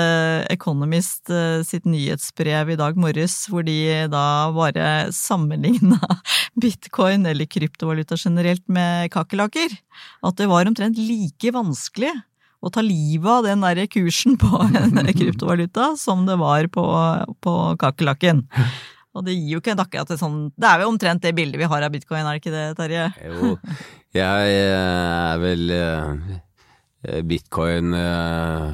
Economist 0.56 1.28
eh, 1.28 1.60
sitt 1.68 1.84
nyhetsbrev 1.84 2.72
i 2.72 2.80
dag 2.80 2.96
morges, 2.96 3.36
hvor 3.52 3.68
de 3.68 4.08
da 4.08 4.24
bare 4.56 5.12
sammenligna 5.12 6.00
bitcoin, 6.64 7.28
eller 7.28 7.52
kryptovaluta 7.52 8.16
generelt, 8.16 8.64
med 8.72 9.12
kakerlakker. 9.12 9.76
At 10.24 10.40
det 10.40 10.48
var 10.48 10.72
omtrent 10.72 10.96
like 11.04 11.52
vanskelig 11.52 12.16
å 12.60 12.70
ta 12.74 12.84
livet 12.84 13.30
av 13.32 13.46
den 13.48 13.64
der 13.64 13.86
kursen 13.92 14.38
på 14.40 14.50
en 14.82 15.00
kryptovaluta 15.16 15.94
som 16.00 16.26
det 16.28 16.40
var 16.42 16.68
på, 16.74 16.86
på 17.44 17.56
kakerlakken. 17.80 18.46
Og 19.18 19.26
det 19.26 19.34
gir 19.34 19.56
jo 19.56 19.62
ikke 19.62 19.74
akkurat 19.82 20.12
et 20.14 20.22
sånn 20.22 20.52
Det 20.54 20.68
er 20.70 20.84
jo 20.84 20.92
omtrent 20.92 21.24
det 21.24 21.34
bildet 21.36 21.58
vi 21.60 21.68
har 21.72 21.82
av 21.86 21.94
bitcoin, 21.94 22.22
er 22.22 22.38
det 22.38 22.42
ikke 22.44 22.54
det, 22.54 22.66
Terje? 22.78 23.08
Jo, 23.26 23.56
jeg 24.16 24.60
er 24.60 25.42
vel 25.42 25.74
eh, 25.74 26.12
eh, 27.98 28.70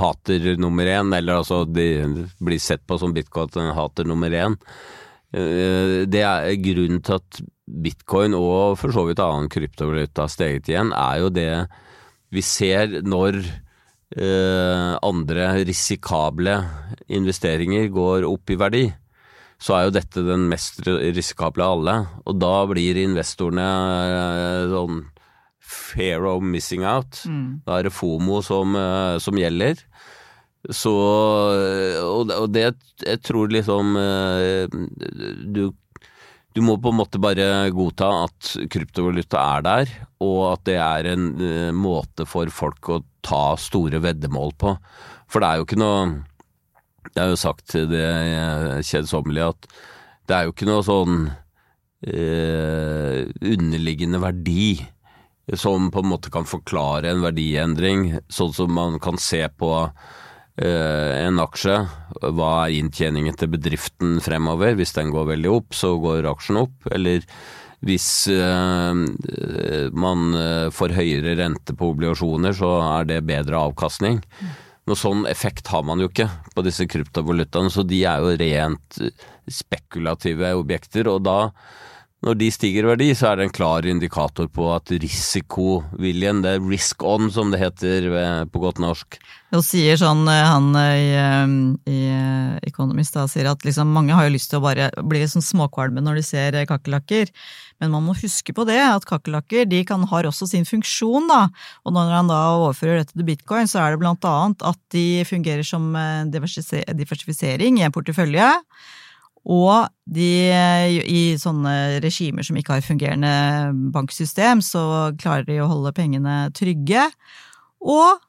hater 0.00 0.48
nummer 0.60 0.90
én, 0.90 1.14
eller 1.14 1.38
altså 1.38 1.62
de 1.64 1.86
blir 2.42 2.60
sett 2.62 2.82
på 2.86 2.98
som 2.98 3.14
bitcoin 3.14 3.70
hater 3.76 4.04
nummer 4.08 4.34
én. 4.34 4.58
Eh, 5.32 6.02
Det 6.10 6.24
er 6.26 6.58
grunnen 6.66 7.02
til 7.06 7.20
at 7.20 7.42
bitcoin 7.66 8.34
og 8.36 8.76
for 8.82 8.92
så 8.92 9.06
vidt 9.06 9.22
annen 9.22 9.48
kryptovaluta 9.48 10.26
har 10.26 10.32
steget 10.34 10.68
igjen, 10.68 10.90
er 10.92 11.22
jo 11.22 11.30
det 11.30 11.50
vi 12.32 12.40
ser 12.42 13.02
når 13.04 13.38
eh, 14.16 14.92
andre 15.04 15.50
risikable 15.68 16.56
investeringer 17.12 17.88
går 17.92 18.24
opp 18.28 18.50
i 18.50 18.56
verdi. 18.60 18.84
Så 19.62 19.76
er 19.76 19.84
jo 19.86 19.94
dette 19.94 20.24
den 20.26 20.48
mest 20.50 20.80
risikable 20.88 21.62
av 21.62 21.76
alle, 21.78 21.96
og 22.26 22.38
da 22.42 22.54
blir 22.66 22.98
investorene 23.04 23.66
eh, 23.68 24.64
sånn 24.72 25.04
fair 25.62 26.24
of 26.26 26.42
missing 26.42 26.82
out. 26.84 27.20
Da 27.66 27.78
er 27.78 27.86
det 27.86 27.92
FOMO 27.94 28.40
som, 28.44 28.74
eh, 28.76 29.18
som 29.22 29.38
gjelder. 29.38 29.78
Så 30.70 30.92
Og 30.94 32.26
det- 32.28 32.36
og 32.38 32.52
det 32.52 32.74
jeg 33.04 33.20
tror 33.22 33.48
liksom 33.50 33.96
eh, 33.98 34.68
Du 35.52 35.72
du 36.52 36.60
må 36.64 36.76
på 36.80 36.92
en 36.92 36.98
måte 37.00 37.20
bare 37.22 37.70
godta 37.74 38.08
at 38.26 38.52
kryptovaluta 38.72 39.40
er 39.56 39.64
der, 39.66 39.92
og 40.24 40.40
at 40.52 40.64
det 40.68 40.76
er 40.80 41.08
en 41.14 41.30
uh, 41.40 41.70
måte 41.74 42.26
for 42.28 42.50
folk 42.52 42.90
å 42.92 43.02
ta 43.24 43.56
store 43.60 44.02
veddemål 44.02 44.52
på. 44.60 44.74
For 45.32 45.40
det 45.40 45.48
er 45.48 45.60
jo 45.60 45.66
ikke 45.68 45.80
noe 45.80 46.00
Jeg 47.12 47.18
har 47.18 47.30
jo 47.32 47.38
sagt 47.40 47.64
til 47.72 47.88
det 47.90 48.04
eh, 48.08 48.82
kjedsommelige 48.86 49.48
at 49.50 49.66
det 50.28 50.34
er 50.36 50.44
jo 50.46 50.52
ikke 50.52 50.68
noe 50.68 50.84
sånn 50.86 51.16
uh, 51.28 53.18
underliggende 53.42 54.20
verdi 54.22 54.78
som 55.58 55.90
på 55.90 56.00
en 56.00 56.10
måte 56.12 56.30
kan 56.32 56.46
forklare 56.46 57.10
en 57.10 57.24
verdiendring, 57.24 58.12
sånn 58.30 58.54
som 58.54 58.72
man 58.72 59.00
kan 59.02 59.18
se 59.20 59.42
på 59.58 59.72
en 60.60 61.40
aksje. 61.40 61.78
Hva 62.36 62.50
er 62.66 62.74
inntjeningen 62.76 63.38
til 63.40 63.48
bedriften 63.54 64.18
fremover? 64.20 64.74
Hvis 64.76 64.92
den 64.98 65.08
går 65.14 65.30
veldig 65.30 65.50
opp, 65.50 65.72
så 65.72 65.94
går 66.02 66.28
aksjen 66.28 66.60
opp. 66.60 66.90
Eller 66.92 67.24
hvis 67.82 68.28
eh, 68.30 68.94
man 69.98 70.34
eh, 70.38 70.68
får 70.70 70.94
høyere 70.94 71.34
rente 71.40 71.74
på 71.74 71.90
obligasjoner, 71.92 72.54
så 72.54 72.76
er 72.84 73.08
det 73.10 73.24
bedre 73.26 73.58
avkastning. 73.58 74.20
Noe 74.86 74.98
sånn 74.98 75.26
effekt 75.30 75.70
har 75.70 75.82
man 75.86 76.02
jo 76.02 76.08
ikke 76.10 76.28
på 76.54 76.62
disse 76.66 76.86
kryptovalutaene, 76.90 77.70
så 77.74 77.82
de 77.86 78.02
er 78.06 78.22
jo 78.22 78.36
rent 78.38 79.00
spekulative 79.50 80.54
objekter. 80.58 81.10
Og 81.10 81.24
da, 81.26 81.50
når 82.22 82.38
de 82.38 82.50
stiger 82.54 82.86
i 82.86 82.92
verdi, 82.92 83.10
så 83.18 83.32
er 83.32 83.40
det 83.40 83.48
en 83.48 83.56
klar 83.58 83.86
indikator 83.86 84.50
på 84.50 84.70
at 84.74 84.94
risikoviljen, 84.94 86.42
det 86.46 86.56
er 86.56 86.66
risk 86.70 87.02
on 87.06 87.30
som 87.34 87.50
det 87.50 87.62
heter 87.62 88.10
på 88.50 88.62
godt 88.62 88.82
norsk, 88.82 89.18
Og 89.52 89.60
sier 89.60 89.98
sånn, 90.00 90.22
eh, 90.32 90.46
han 90.48 90.70
eh, 90.80 90.92
i, 90.96 91.08
eh, 91.20 91.50
i 91.92 92.68
Economist 92.70 93.18
da, 93.18 93.26
sier 93.28 93.50
at 93.50 93.66
liksom 93.66 93.90
mange 93.92 94.14
har 94.16 94.24
jo 94.24 94.32
lyst 94.32 94.48
til 94.48 94.62
å 94.62 94.64
bare 94.64 94.88
bli 95.04 95.20
sånn 95.28 95.44
småkvalme 95.44 96.00
når 96.00 96.20
de 96.20 96.24
ser 96.24 96.56
kakerlakker, 96.70 97.28
men 97.82 97.92
man 97.92 98.06
må 98.06 98.16
huske 98.16 98.54
på 98.56 98.64
det, 98.68 98.80
at 98.80 99.04
kakerlakker 99.08 99.68
de 99.68 99.82
kan, 99.84 100.06
har 100.08 100.28
også 100.28 100.48
sin 100.48 100.64
funksjon, 100.68 101.28
da. 101.28 101.42
Og 101.84 101.92
når 101.92 102.14
han 102.16 102.32
da 102.32 102.40
overfører 102.62 103.02
dette 103.02 103.16
til 103.18 103.28
bitcoin, 103.28 103.68
så 103.68 103.82
er 103.82 103.92
det 103.92 104.00
blant 104.00 104.24
annet 104.24 104.64
at 104.72 104.80
de 104.94 105.06
fungerer 105.28 105.66
som 105.66 105.90
diversifisering 106.32 107.80
i 107.80 107.84
en 107.84 107.92
portefølje. 107.94 108.48
Og 109.42 109.90
de, 110.06 110.32
i 111.02 111.22
sånne 111.42 111.98
regimer 112.04 112.46
som 112.46 112.56
ikke 112.56 112.78
har 112.78 112.86
fungerende 112.86 113.32
banksystem, 113.92 114.62
så 114.62 115.10
klarer 115.18 115.48
de 115.50 115.58
å 115.60 115.70
holde 115.72 115.92
pengene 115.96 116.44
trygge. 116.54 117.08
Og 117.82 118.22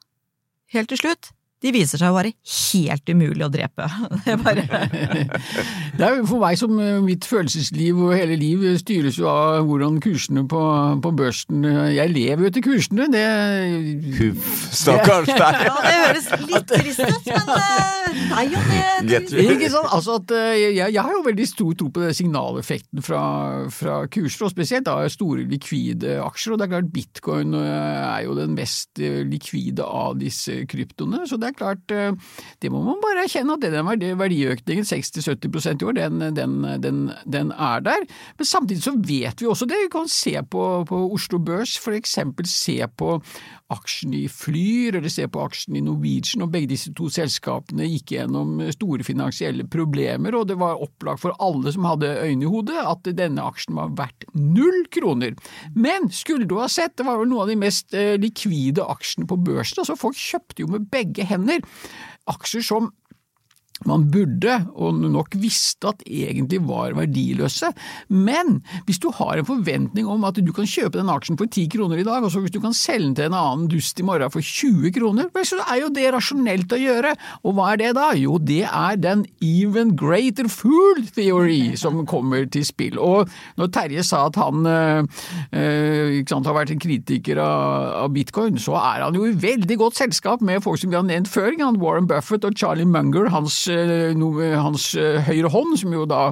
helt 0.74 0.90
til 0.90 0.98
slutt, 0.98 1.30
de 1.64 1.72
viser 1.74 2.00
seg 2.00 2.12
å 2.12 2.16
være 2.18 2.34
helt 2.34 3.10
umulig 3.10 3.46
å 3.46 3.50
drepe. 3.52 3.88
Det 4.24 4.34
er 4.34 4.40
bare 4.40 4.64
Det 5.98 6.06
er 6.06 6.20
for 6.28 6.42
meg 6.42 6.58
som 6.60 6.76
eh, 6.82 7.00
mitt 7.04 7.26
følelsesliv 7.28 8.00
og 8.06 8.14
hele 8.16 8.36
liv 8.40 8.64
styres 8.80 9.18
jo 9.20 9.28
av 9.30 9.64
hvordan 9.68 10.00
kursene 10.04 10.44
på, 10.50 10.62
på 11.04 11.12
børsen 11.16 11.64
Jeg 11.94 12.12
lever 12.12 12.44
jo 12.44 12.50
etter 12.50 12.64
kursene, 12.64 13.08
det 13.12 13.24
Huff, 14.18 14.50
stakkars 14.74 15.30
deg! 15.32 15.60
Ja, 15.68 15.76
det 15.84 15.94
høres 16.00 16.30
litt 16.44 16.68
trist 16.70 17.04
ut, 17.04 17.30
men 17.30 17.52
eh, 17.56 18.22
nei 18.30 18.44
jo, 18.52 18.62
det, 19.08 19.22
Ikke 19.44 19.70
sant? 19.72 19.90
Altså 19.94 20.18
at 20.20 20.34
eh, 20.34 20.54
jeg, 20.74 20.92
jeg 20.94 21.00
har 21.00 21.12
jo 21.14 21.22
veldig 21.26 21.46
stor 21.48 21.76
tro 21.78 21.90
på 21.94 22.10
signaleffekten 22.16 23.04
fra, 23.04 23.22
fra 23.74 23.98
kurser, 24.10 24.46
og 24.46 24.52
spesielt 24.54 24.86
da 24.88 24.96
store 25.12 25.46
likvide 25.48 26.18
aksjer. 26.24 26.54
Og 26.54 26.60
det 26.60 26.66
er 26.66 26.72
klart 26.74 26.92
bitcoin 26.94 27.56
eh, 27.58 28.00
er 28.04 28.24
jo 28.26 28.36
den 28.38 28.56
mest 28.58 29.02
eh, 29.02 29.22
likvide 29.28 29.86
av 29.86 30.18
disse 30.20 30.62
kryptoene. 30.70 31.24
Så 31.28 31.38
det 31.40 31.50
er 31.50 31.53
klart, 31.58 31.90
eh, 31.90 32.12
det 32.62 32.70
må 32.72 32.82
man 32.84 33.00
bare 33.02 33.24
erkjenne 33.24 33.56
at 33.56 33.64
den 33.64 34.20
verdiøkningen 34.20 34.86
60-70% 34.88 35.82
i 35.82 35.88
år, 35.88 35.98
den, 35.98 36.24
den, 36.36 36.56
den, 36.82 37.02
den 37.24 37.52
er 37.52 37.84
der. 37.84 38.06
Men 38.38 38.48
samtidig 38.48 38.84
så 38.84 38.94
vet 38.96 39.42
vi 39.42 39.50
også 39.50 39.68
det. 39.70 39.82
Vi 39.86 39.92
kan 39.92 40.08
se 40.10 40.36
på, 40.50 40.64
på 40.88 41.02
Oslo 41.14 41.38
Børs, 41.38 41.76
for 41.80 41.96
eksempel 41.96 42.48
se 42.48 42.80
på 42.96 43.18
aksjen 43.72 44.14
i 44.16 44.24
Flyr, 44.28 44.98
eller 44.98 45.12
se 45.12 45.26
på 45.30 45.40
aksjen 45.42 45.78
i 45.78 45.82
Norwegian, 45.84 46.44
og 46.44 46.52
begge 46.52 46.70
disse 46.74 46.92
to 46.96 47.08
selskapene 47.12 47.86
gikk 47.88 48.14
gjennom 48.14 48.60
store 48.74 49.06
finansielle 49.06 49.66
problemer, 49.70 50.36
og 50.36 50.48
det 50.50 50.58
var 50.60 50.82
opplagt 50.84 51.22
for 51.24 51.36
alle 51.42 51.72
som 51.74 51.86
hadde 51.88 52.12
øyne 52.24 52.44
i 52.44 52.50
hodet 52.50 52.84
at 52.84 53.08
denne 53.16 53.44
aksjen 53.44 53.78
var 53.78 53.94
verdt 53.98 54.28
null 54.36 54.84
kroner. 54.94 55.36
Men 55.74 56.10
skulle 56.14 56.48
du 56.48 56.58
ha 56.60 56.68
sett, 56.70 56.96
det 56.98 57.06
var 57.08 57.20
vel 57.20 57.30
noen 57.30 57.46
av 57.46 57.52
de 57.52 57.58
mest 57.60 57.96
eh, 57.96 58.14
likvide 58.20 58.84
aksjene 58.84 59.28
på 59.30 59.40
børsen, 59.46 59.82
altså 59.82 59.98
folk 59.98 60.18
kjøpte 60.18 60.64
jo 60.64 60.70
med 60.74 60.88
begge 60.92 61.26
hender 61.26 61.43
aksjer 62.26 62.64
som 62.64 62.92
man 63.88 64.06
burde, 64.12 64.58
og 64.74 65.00
nok 65.02 65.36
visste 65.40 65.90
at 65.92 66.02
egentlig 66.06 66.60
var 66.66 66.96
verdiløse. 66.96 67.70
Men 68.08 68.60
hvis 68.88 69.00
du 69.02 69.10
har 69.14 69.40
en 69.40 69.48
forventning 69.48 70.08
om 70.10 70.24
at 70.28 70.38
du 70.40 70.52
kan 70.54 70.68
kjøpe 70.68 70.98
den 70.98 71.12
aksjen 71.12 71.38
for 71.40 71.50
10 71.50 71.68
kroner 71.74 72.00
i 72.00 72.06
dag, 72.06 72.24
og 72.24 72.32
så 72.32 72.42
hvis 72.42 72.54
du 72.54 72.60
kan 72.62 72.76
selge 72.76 73.04
den 73.04 73.16
til 73.18 73.28
en 73.28 73.38
annen 73.38 73.68
dust 73.70 74.00
i 74.00 74.06
morgen 74.06 74.32
for 74.32 74.44
20 74.44 74.92
kroner, 74.96 75.30
vel, 75.34 75.46
så 75.48 75.60
er 75.64 75.82
jo 75.82 75.92
det 75.94 76.06
rasjonelt 76.14 76.72
å 76.72 76.80
gjøre. 76.80 77.14
Og 77.44 77.56
hva 77.56 77.72
er 77.72 77.82
det 77.82 77.92
da? 77.98 78.10
Jo, 78.18 78.38
det 78.40 78.62
er 78.68 79.00
den 79.00 79.24
even 79.44 79.94
greater 79.98 80.48
fool 80.50 81.04
theory 81.14 81.74
som 81.80 82.04
kommer 82.08 82.46
til 82.50 82.64
spill. 82.66 82.98
Og 83.02 83.30
når 83.60 83.72
Terje 83.74 84.04
sa 84.06 84.24
at 84.28 84.38
han 84.40 84.64
øh, 84.68 86.18
ikke 86.20 86.34
sant, 86.34 86.48
har 86.48 86.56
vært 86.56 86.74
en 86.74 86.82
kritiker 86.82 87.40
av, 87.42 88.04
av 88.04 88.14
bitcoin, 88.14 88.58
så 88.60 88.76
er 88.80 89.04
han 89.06 89.18
jo 89.18 89.26
i 89.28 89.36
veldig 89.36 89.78
godt 89.80 90.00
selskap 90.00 90.44
med 90.44 90.62
folk 90.64 90.80
som 90.80 90.92
vi 90.92 90.98
har 90.98 91.06
nevnt 91.06 91.30
før. 91.30 91.52
Warren 91.54 92.08
Buffett 92.08 92.44
og 92.46 92.56
Charlie 92.58 92.88
Munger, 92.88 93.28
hans, 93.32 93.64
hans 94.64 94.94
øh, 94.94 95.20
høyre 95.26 95.52
hånd, 95.52 95.76
som 95.80 95.92
jo 95.92 96.06
da 96.08 96.30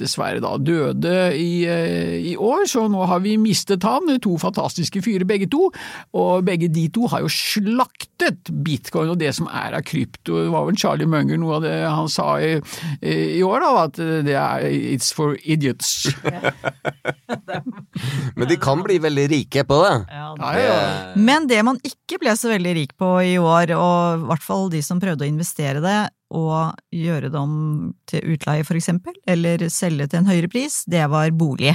dessverre 0.00 0.40
da 0.42 0.54
døde 0.60 1.14
i, 1.36 1.64
eh, 1.68 2.16
i 2.32 2.34
år, 2.36 2.64
så 2.70 2.86
nå 2.90 3.04
har 3.10 3.22
vi 3.24 3.36
mistet 3.40 3.84
han, 3.86 4.08
to 4.22 4.36
fantastiske 4.40 5.02
fyrer 5.04 5.26
begge 5.28 5.48
to, 5.50 5.68
og 6.16 6.46
begge 6.46 6.70
de 6.72 6.86
to 6.92 7.08
har 7.12 7.24
jo 7.24 7.30
slaktet 7.32 8.50
bitcoin 8.64 9.12
og 9.12 9.20
det 9.20 9.32
som 9.36 9.48
er 9.48 9.76
av 9.78 9.84
krypto. 9.86 10.38
Det 10.44 10.52
var 10.52 10.68
vel 10.68 10.78
Charlie 10.80 11.08
Munger 11.10 11.40
noe 11.40 11.58
av 11.58 11.66
det 11.66 11.76
han 11.84 12.10
sa 12.12 12.32
i, 12.42 12.54
i 13.00 13.42
år, 13.46 13.64
da, 13.64 13.70
at 13.86 14.00
det 14.26 14.36
er 14.36 14.68
it's 14.70 15.12
for 15.16 15.36
idiots. 15.42 16.08
Men 18.38 18.48
de 18.48 18.56
kan 18.60 18.82
bli 18.84 19.00
veldig 19.02 19.26
rike 19.32 19.64
på 19.68 19.80
det. 19.84 19.96
Ja, 20.12 20.30
det... 20.38 20.64
ja. 20.64 20.78
Men 21.18 21.50
det 21.50 21.60
man 21.66 21.80
ikke 21.86 22.20
ble 22.22 22.36
så 22.38 22.52
veldig 22.52 22.76
rik 22.78 22.96
på 23.00 23.12
i 23.24 23.36
år, 23.40 23.74
og 23.76 24.24
i 24.24 24.30
hvert 24.30 24.46
fall 24.46 24.70
de 24.72 24.82
som 24.84 25.02
prøvde 25.02 25.26
å 25.26 25.30
investere 25.30 25.82
det 25.84 25.98
og 26.30 26.78
gjøre 26.94 27.30
det 27.32 27.38
om 27.38 27.54
til 28.10 28.34
utleie 28.34 28.66
for 28.66 28.78
eksempel, 28.78 29.14
eller 29.28 29.66
selge 29.72 30.08
til 30.10 30.22
en 30.22 30.30
høyere 30.30 30.50
pris, 30.52 30.82
det 30.90 31.04
var 31.10 31.32
bolig. 31.36 31.74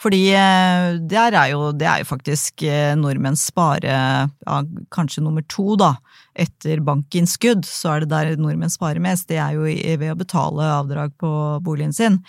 Fordi 0.00 0.20
eh, 0.32 0.96
er 0.96 1.50
jo, 1.50 1.72
det 1.76 1.88
er 1.88 2.00
jo 2.00 2.08
faktisk 2.08 2.62
eh, 2.64 2.94
nordmenns 2.96 3.42
spare, 3.50 3.96
ja, 4.30 4.60
kanskje 4.94 5.24
nummer 5.26 5.44
to 5.44 5.76
da, 5.80 5.92
etter 6.32 6.80
bankinnskudd, 6.86 7.66
så 7.68 7.96
er 7.96 8.04
det 8.04 8.12
der 8.14 8.40
nordmenn 8.40 8.72
sparer 8.72 9.02
mest, 9.02 9.28
det 9.28 9.40
er 9.42 9.58
jo 9.58 9.66
ved 9.68 10.14
å 10.14 10.18
betale 10.22 10.70
avdrag 10.78 11.12
på 11.20 11.32
boligen 11.66 11.92
sin. 11.92 12.20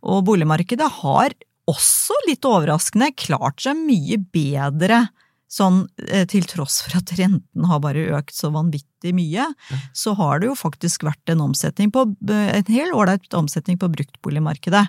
Og 0.00 0.24
boligmarkedet 0.30 0.88
har 1.02 1.36
også 1.70 2.16
litt 2.26 2.46
overraskende 2.48 3.12
klart 3.20 3.60
seg 3.62 3.78
mye 3.84 4.16
bedre 4.32 5.04
sånn 5.50 5.82
eh, 6.06 6.26
til 6.30 6.46
tross 6.48 6.78
for 6.84 7.00
at 7.00 7.10
renten 7.18 7.66
har 7.66 7.82
bare 7.82 8.06
økt 8.16 8.34
så 8.36 8.52
vanvittig 8.54 9.12
mye, 9.16 9.48
så 9.96 10.14
har 10.18 10.40
det 10.40 10.50
jo 10.50 10.56
faktisk 10.58 11.04
vært 11.08 11.32
en 11.32 11.42
omsetning 11.48 11.90
på, 11.94 12.04
en 12.30 12.70
hel 12.70 12.92
ålreit 12.94 13.34
omsetning 13.34 13.80
på 13.80 13.90
bruktboligmarkedet. 13.90 14.84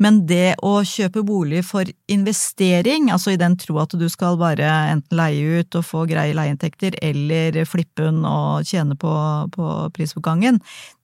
Men 0.00 0.22
det 0.30 0.56
å 0.64 0.78
kjøpe 0.86 1.24
bolig 1.28 1.60
for 1.68 1.88
investering, 2.08 3.10
altså 3.12 3.34
i 3.34 3.40
den 3.40 3.58
tro 3.60 3.76
at 3.82 3.92
du 3.98 4.06
skal 4.08 4.40
bare 4.40 4.70
enten 4.94 5.20
leie 5.20 5.60
ut 5.60 5.76
og 5.76 5.84
få 5.84 6.06
greie 6.08 6.36
leieinntekter, 6.36 6.96
eller 7.04 7.60
flippe 7.68 8.08
den 8.08 8.24
og 8.24 8.64
tjene 8.70 8.96
på, 8.96 9.12
på 9.52 9.68
prisoppgangen, 9.96 10.62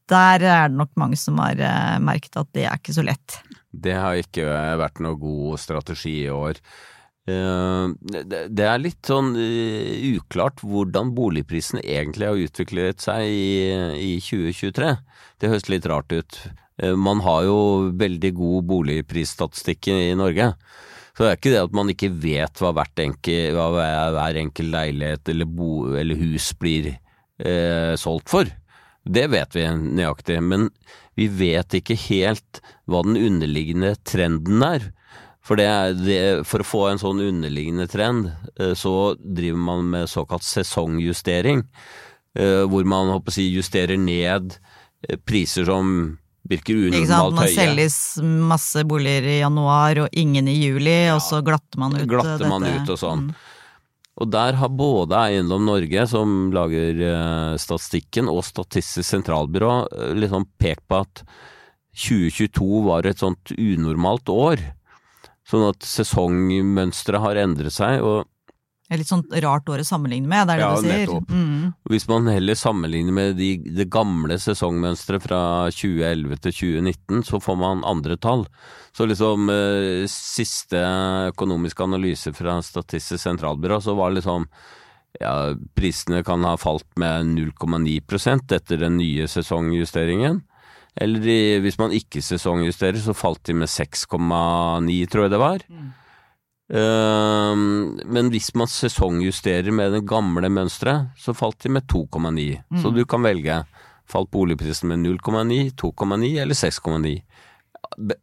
der 0.09 0.41
er 0.41 0.69
det 0.71 0.79
nok 0.79 0.93
mange 0.97 1.19
som 1.21 1.37
har 1.43 1.61
eh, 1.61 1.97
merket 2.01 2.39
at 2.39 2.49
det 2.57 2.65
er 2.65 2.79
ikke 2.79 2.95
så 2.97 3.05
lett. 3.05 3.41
Det 3.77 3.97
har 3.99 4.17
ikke 4.17 4.47
vært 4.81 5.03
noe 5.05 5.19
god 5.21 5.61
strategi 5.61 6.23
i 6.25 6.33
år. 6.33 6.63
Eh, 7.27 7.87
Det 8.55 8.67
er 8.67 8.79
litt 8.79 9.09
sånn 9.09 9.35
eh, 9.41 10.15
uklart 10.15 10.63
hvordan 10.63 11.11
boligprisene 11.17 11.83
egentlig 11.83 12.29
har 12.31 12.43
utviklet 12.47 13.03
seg 13.03 13.27
i, 13.27 13.49
i 13.99 14.13
2023. 14.23 14.93
Det 15.43 15.51
høres 15.51 15.69
litt 15.73 15.89
rart 15.91 16.15
ut. 16.15 16.39
Eh, 16.79 16.95
Man 16.95 17.25
har 17.27 17.47
jo 17.49 17.57
veldig 17.99 18.33
god 18.39 18.69
boligprisstatistikk 18.71 19.91
i 19.91 20.15
Norge. 20.19 20.53
Så 21.17 21.25
det 21.25 21.31
er 21.31 21.39
ikke 21.41 21.55
det 21.55 21.65
at 21.65 21.75
man 21.75 21.91
ikke 21.91 22.13
vet 22.13 22.61
hva, 22.61 22.75
hver 22.77 24.39
enkel 24.39 24.69
leilighet 24.75 25.31
eller, 25.33 25.49
bo, 25.49 25.71
eller 25.97 26.19
hus 26.21 26.51
blir 26.61 26.93
eh, 26.93 27.95
solgt 27.97 28.29
for. 28.29 28.51
Det 29.07 29.25
vet 29.33 29.55
vi 29.57 29.65
nøyaktig, 29.71 30.43
men 30.45 30.69
vi 31.17 31.31
vet 31.33 31.79
ikke 31.79 31.97
helt 32.09 32.61
hva 32.91 33.01
den 33.07 33.17
underliggende 33.17 33.95
trenden 34.05 34.65
er. 34.67 34.91
For, 35.47 35.59
det 35.59 35.71
det, 36.03 36.21
for 36.49 36.63
å 36.63 36.67
få 36.67 36.83
en 36.91 37.01
sånn 37.01 37.23
underliggende 37.23 37.87
trend, 37.91 38.31
eh, 38.59 38.75
så 38.79 39.15
driver 39.17 39.63
man 39.69 39.91
med 39.93 40.11
såkalt 40.11 40.43
sesongjustering, 40.47 41.63
eh, 42.39 42.63
hvor 42.67 42.87
man 42.89 43.13
håper 43.15 43.31
å 43.31 43.37
si, 43.37 43.47
justerer 43.55 44.01
ned 44.01 44.57
eh, 45.07 45.19
priser 45.23 45.69
som 45.69 46.17
virker 46.47 46.89
Ikke 46.91 47.07
sant, 47.11 47.35
man 47.35 47.45
høye. 47.45 47.55
selges 47.55 47.99
masse 48.23 48.83
boliger 48.87 49.27
i 49.37 49.41
januar 49.41 50.05
og 50.05 50.19
ingen 50.19 50.51
i 50.51 50.57
juli, 50.59 50.99
og 51.15 51.23
så 51.23 51.43
glatter 51.47 51.83
man 51.83 51.95
ut 51.95 52.07
glatter 52.11 52.51
man 52.51 52.67
ut 52.67 52.91
og 52.95 52.99
sånn. 52.99 53.29
Mm. 53.31 53.53
Og 54.17 54.31
der 54.33 54.57
har 54.57 54.71
både 54.73 55.19
Eiendom 55.21 55.67
Norge, 55.69 56.07
som 56.09 56.49
lager 56.55 57.03
statistikken, 57.61 58.31
og 58.33 58.47
Statistisk 58.47 59.05
sentralbyrå 59.05 59.75
liksom 60.17 60.47
pekt 60.57 60.87
på 60.89 61.03
at 61.03 61.21
2022 62.07 62.81
var 62.87 63.11
et 63.11 63.21
sånt 63.21 63.53
unormalt 63.53 64.33
år. 64.33 64.63
Sånn 65.47 65.69
at 65.69 65.85
sesongmønsteret 65.87 67.23
har 67.23 67.39
endret 67.45 67.75
seg, 67.77 68.03
og 68.03 68.25
Det 68.87 68.95
er 68.95 69.01
litt 69.01 69.11
sånn 69.11 69.25
rart 69.43 69.67
år 69.67 69.81
å 69.83 69.87
sammenligne 69.87 70.31
med, 70.31 70.47
det 70.47 70.55
er 70.55 70.61
det 70.61 70.63
Ja, 70.63 70.75
du 70.77 70.85
sier. 70.85 71.01
nettopp. 71.01 71.31
Mm. 71.35 71.75
Hvis 71.91 72.05
man 72.07 72.29
heller 72.31 72.55
sammenligner 72.55 73.13
med 73.17 73.37
de, 73.37 73.49
det 73.75 73.89
gamle 73.91 74.37
sesongmønsteret 74.39 75.25
fra 75.25 75.41
2011 75.75 76.37
til 76.45 76.55
2019, 76.55 77.25
så 77.27 77.41
får 77.43 77.59
man 77.59 77.83
andre 77.83 78.15
tall. 78.17 78.47
Så 78.95 79.09
liksom 79.11 79.51
eh, 79.51 80.07
siste 80.07 80.79
økonomiske 81.33 81.83
analyse 81.83 82.31
fra 82.33 82.61
Statistisk 82.63 83.25
sentralbyrå, 83.27 83.81
så 83.83 83.97
var 83.99 84.15
liksom 84.15 84.47
ja, 85.19 85.35
prisene 85.75 86.23
kan 86.23 86.45
ha 86.47 86.55
falt 86.61 86.87
med 87.01 87.27
0,9% 87.35 88.55
etter 88.55 88.77
den 88.87 88.99
nye 89.01 89.27
sesongjusteringen. 89.27 90.43
Eller 91.01 91.21
de, 91.21 91.39
hvis 91.61 91.79
man 91.81 91.93
ikke 91.93 92.23
sesongjusterer, 92.25 92.99
så 93.03 93.13
falt 93.17 93.43
de 93.45 93.57
med 93.61 93.69
6,9, 93.69 94.99
tror 95.13 95.27
jeg 95.27 95.33
det 95.35 95.41
var. 95.43 95.65
Ehm, 96.73 98.01
men 98.11 98.31
hvis 98.33 98.51
man 98.59 98.71
sesongjusterer 98.71 99.75
med 99.75 99.93
det 99.95 100.07
gamle 100.09 100.51
mønsteret, 100.51 101.13
så 101.21 101.35
falt 101.37 101.61
de 101.63 101.75
med 101.77 101.87
2,9. 101.93 102.47
Så 102.83 102.95
du 102.95 103.05
kan 103.05 103.27
velge. 103.27 103.63
Falt 104.07 104.31
boligprisen 104.31 104.89
med 104.93 105.03
0,9, 105.03 105.75
2,9 105.75 106.33
eller 106.43 106.55
6,9. 106.55 107.15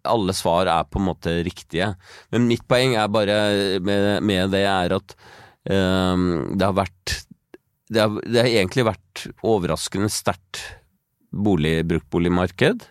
Alle 0.08 0.36
svar 0.36 0.70
er 0.72 0.88
på 0.88 1.00
en 1.00 1.08
måte 1.10 1.38
riktige. 1.44 1.94
Men 2.32 2.48
mitt 2.48 2.66
poeng 2.68 2.96
er 2.96 3.12
bare 3.12 3.38
med, 3.84 4.24
med 4.24 4.54
det 4.56 4.64
er 4.68 4.96
at 4.96 5.16
uh, 5.70 6.16
det 6.56 6.68
har 6.68 6.78
vært 6.78 7.20
det 7.94 8.00
har, 8.02 8.16
det 8.26 8.40
har 8.40 8.50
egentlig 8.50 8.88
vært 8.88 9.26
overraskende 9.46 10.10
sterkt 10.10 10.64
bolig, 11.34 11.82
bruktboligmarked. 11.90 12.88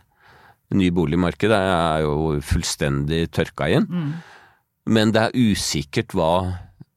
Ny 0.73 0.91
boligmarked 0.95 1.53
er 1.55 2.03
jo 2.05 2.37
fullstendig 2.45 3.27
tørka 3.35 3.69
inn. 3.71 3.89
Men 4.89 5.15
det 5.15 5.29
er 5.29 5.37
usikkert 5.53 6.15
hva, 6.17 6.33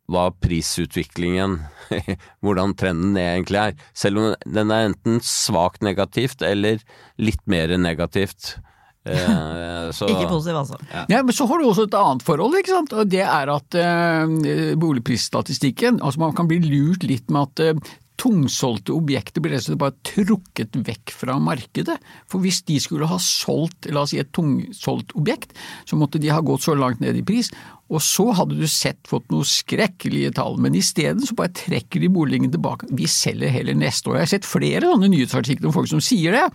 hva 0.10 0.30
prisutviklingen, 0.42 1.60
hvordan 2.44 2.76
trenden 2.80 3.18
egentlig 3.22 3.62
er. 3.62 3.76
Selv 3.94 4.22
om 4.22 4.32
den 4.46 4.74
er 4.74 4.92
enten 4.92 5.20
svakt 5.24 5.86
negativt 5.86 6.46
eller 6.46 6.82
litt 7.22 7.44
mer 7.50 7.76
negativt. 7.78 8.56
Eh, 9.06 9.92
så, 9.94 10.08
Ikke 10.10 10.32
positiv, 10.32 10.56
altså. 10.58 10.80
Ja, 11.12 11.20
men 11.22 11.36
så 11.38 11.46
har 11.46 11.60
du 11.62 11.68
også 11.70 11.84
et 11.86 11.98
annet 12.00 12.24
forhold, 12.26 12.56
ikke 12.58 12.74
sant? 12.74 12.96
og 12.98 13.12
det 13.14 13.22
er 13.22 13.52
at 13.54 13.78
eh, 13.78 14.72
boligprisstatistikken 14.82 16.00
altså 16.02 16.24
Man 16.24 16.34
kan 16.34 16.50
bli 16.50 16.58
lurt 16.64 17.06
litt 17.06 17.30
med 17.30 17.52
at 17.52 17.62
eh, 17.62 17.92
tungsolgte 18.22 18.94
objekter 18.96 19.44
ble 19.44 19.54
rett 19.54 19.64
og 19.64 19.68
slett 19.70 19.82
bare 19.82 19.96
trukket 20.08 20.78
vekk 20.88 21.14
fra 21.16 21.38
markedet. 21.42 21.98
For 22.32 22.44
hvis 22.44 22.62
de 22.68 22.80
skulle 22.82 23.10
ha 23.10 23.20
solgt 23.22 23.90
la 23.92 24.04
oss 24.06 24.14
si 24.14 24.20
et 24.22 24.32
tungsolgt 24.36 25.16
objekt, 25.20 25.56
så 25.90 26.00
måtte 26.00 26.22
de 26.22 26.32
ha 26.34 26.42
gått 26.46 26.66
så 26.66 26.76
langt 26.78 27.04
ned 27.04 27.20
i 27.20 27.26
pris, 27.26 27.52
og 27.94 28.02
så 28.02 28.32
hadde 28.34 28.58
du 28.58 28.66
sett 28.70 29.02
fått 29.10 29.28
noen 29.34 29.46
skrekkelige 29.46 30.34
tall. 30.40 30.58
Men 30.62 30.78
isteden 30.78 31.22
så 31.26 31.38
bare 31.38 31.54
trekker 31.56 32.02
de 32.02 32.10
boligen 32.12 32.54
tilbake. 32.54 32.90
Vi 32.98 33.10
selger 33.12 33.54
heller 33.54 33.78
neste 33.78 34.10
år. 34.10 34.22
Jeg 34.22 34.28
har 34.28 34.34
sett 34.38 34.50
flere 34.50 34.90
sånne 34.90 35.12
nyhetsartikler 35.14 35.70
om 35.70 35.76
folk 35.76 35.92
som 35.92 36.02
sier 36.04 36.34
det. 36.36 36.48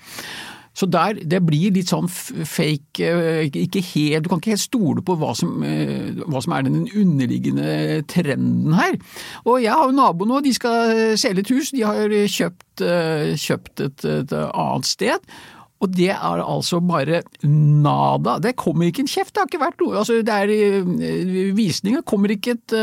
Så 0.77 0.87
der, 0.87 1.19
det 1.27 1.41
blir 1.45 1.75
litt 1.75 1.91
sånn 1.91 2.09
fake 2.09 3.03
eh, 3.03 3.49
ikke 3.49 3.83
helt, 3.91 4.25
Du 4.25 4.31
kan 4.31 4.41
ikke 4.41 4.55
helt 4.55 4.63
stole 4.63 5.05
på 5.05 5.17
hva 5.19 5.33
som, 5.37 5.59
eh, 5.67 6.11
hva 6.31 6.43
som 6.43 6.55
er 6.55 6.67
den 6.69 6.85
underliggende 6.87 8.03
trenden 8.11 8.77
her. 8.79 8.99
Og 9.45 9.61
jeg 9.65 9.75
har 9.75 9.91
jo 9.91 9.97
nabo 9.99 10.29
nå, 10.29 10.43
de 10.45 10.55
skal 10.57 11.17
selge 11.21 11.45
et 11.45 11.55
hus. 11.55 11.73
De 11.75 11.83
har 11.87 12.15
kjøpt, 12.37 12.85
eh, 12.87 13.33
kjøpt 13.41 13.87
et, 13.89 14.07
et 14.07 14.37
annet 14.39 14.89
sted. 14.89 15.33
Og 15.81 15.95
det 15.97 16.11
er 16.13 16.43
altså 16.45 16.79
bare 16.85 17.23
nada. 17.43 18.37
Det 18.45 18.53
kommer 18.61 18.91
ikke 18.91 19.07
en 19.07 19.11
kjeft, 19.11 19.33
det 19.33 19.41
har 19.41 19.49
ikke 19.49 19.63
vært 19.63 19.81
noe. 19.81 19.95
Altså, 20.03 20.19
det 20.21 20.35
er 20.35 21.55
visninger, 21.57 22.05
kommer 22.05 22.35
ikke 22.35 22.59
et, 22.59 22.75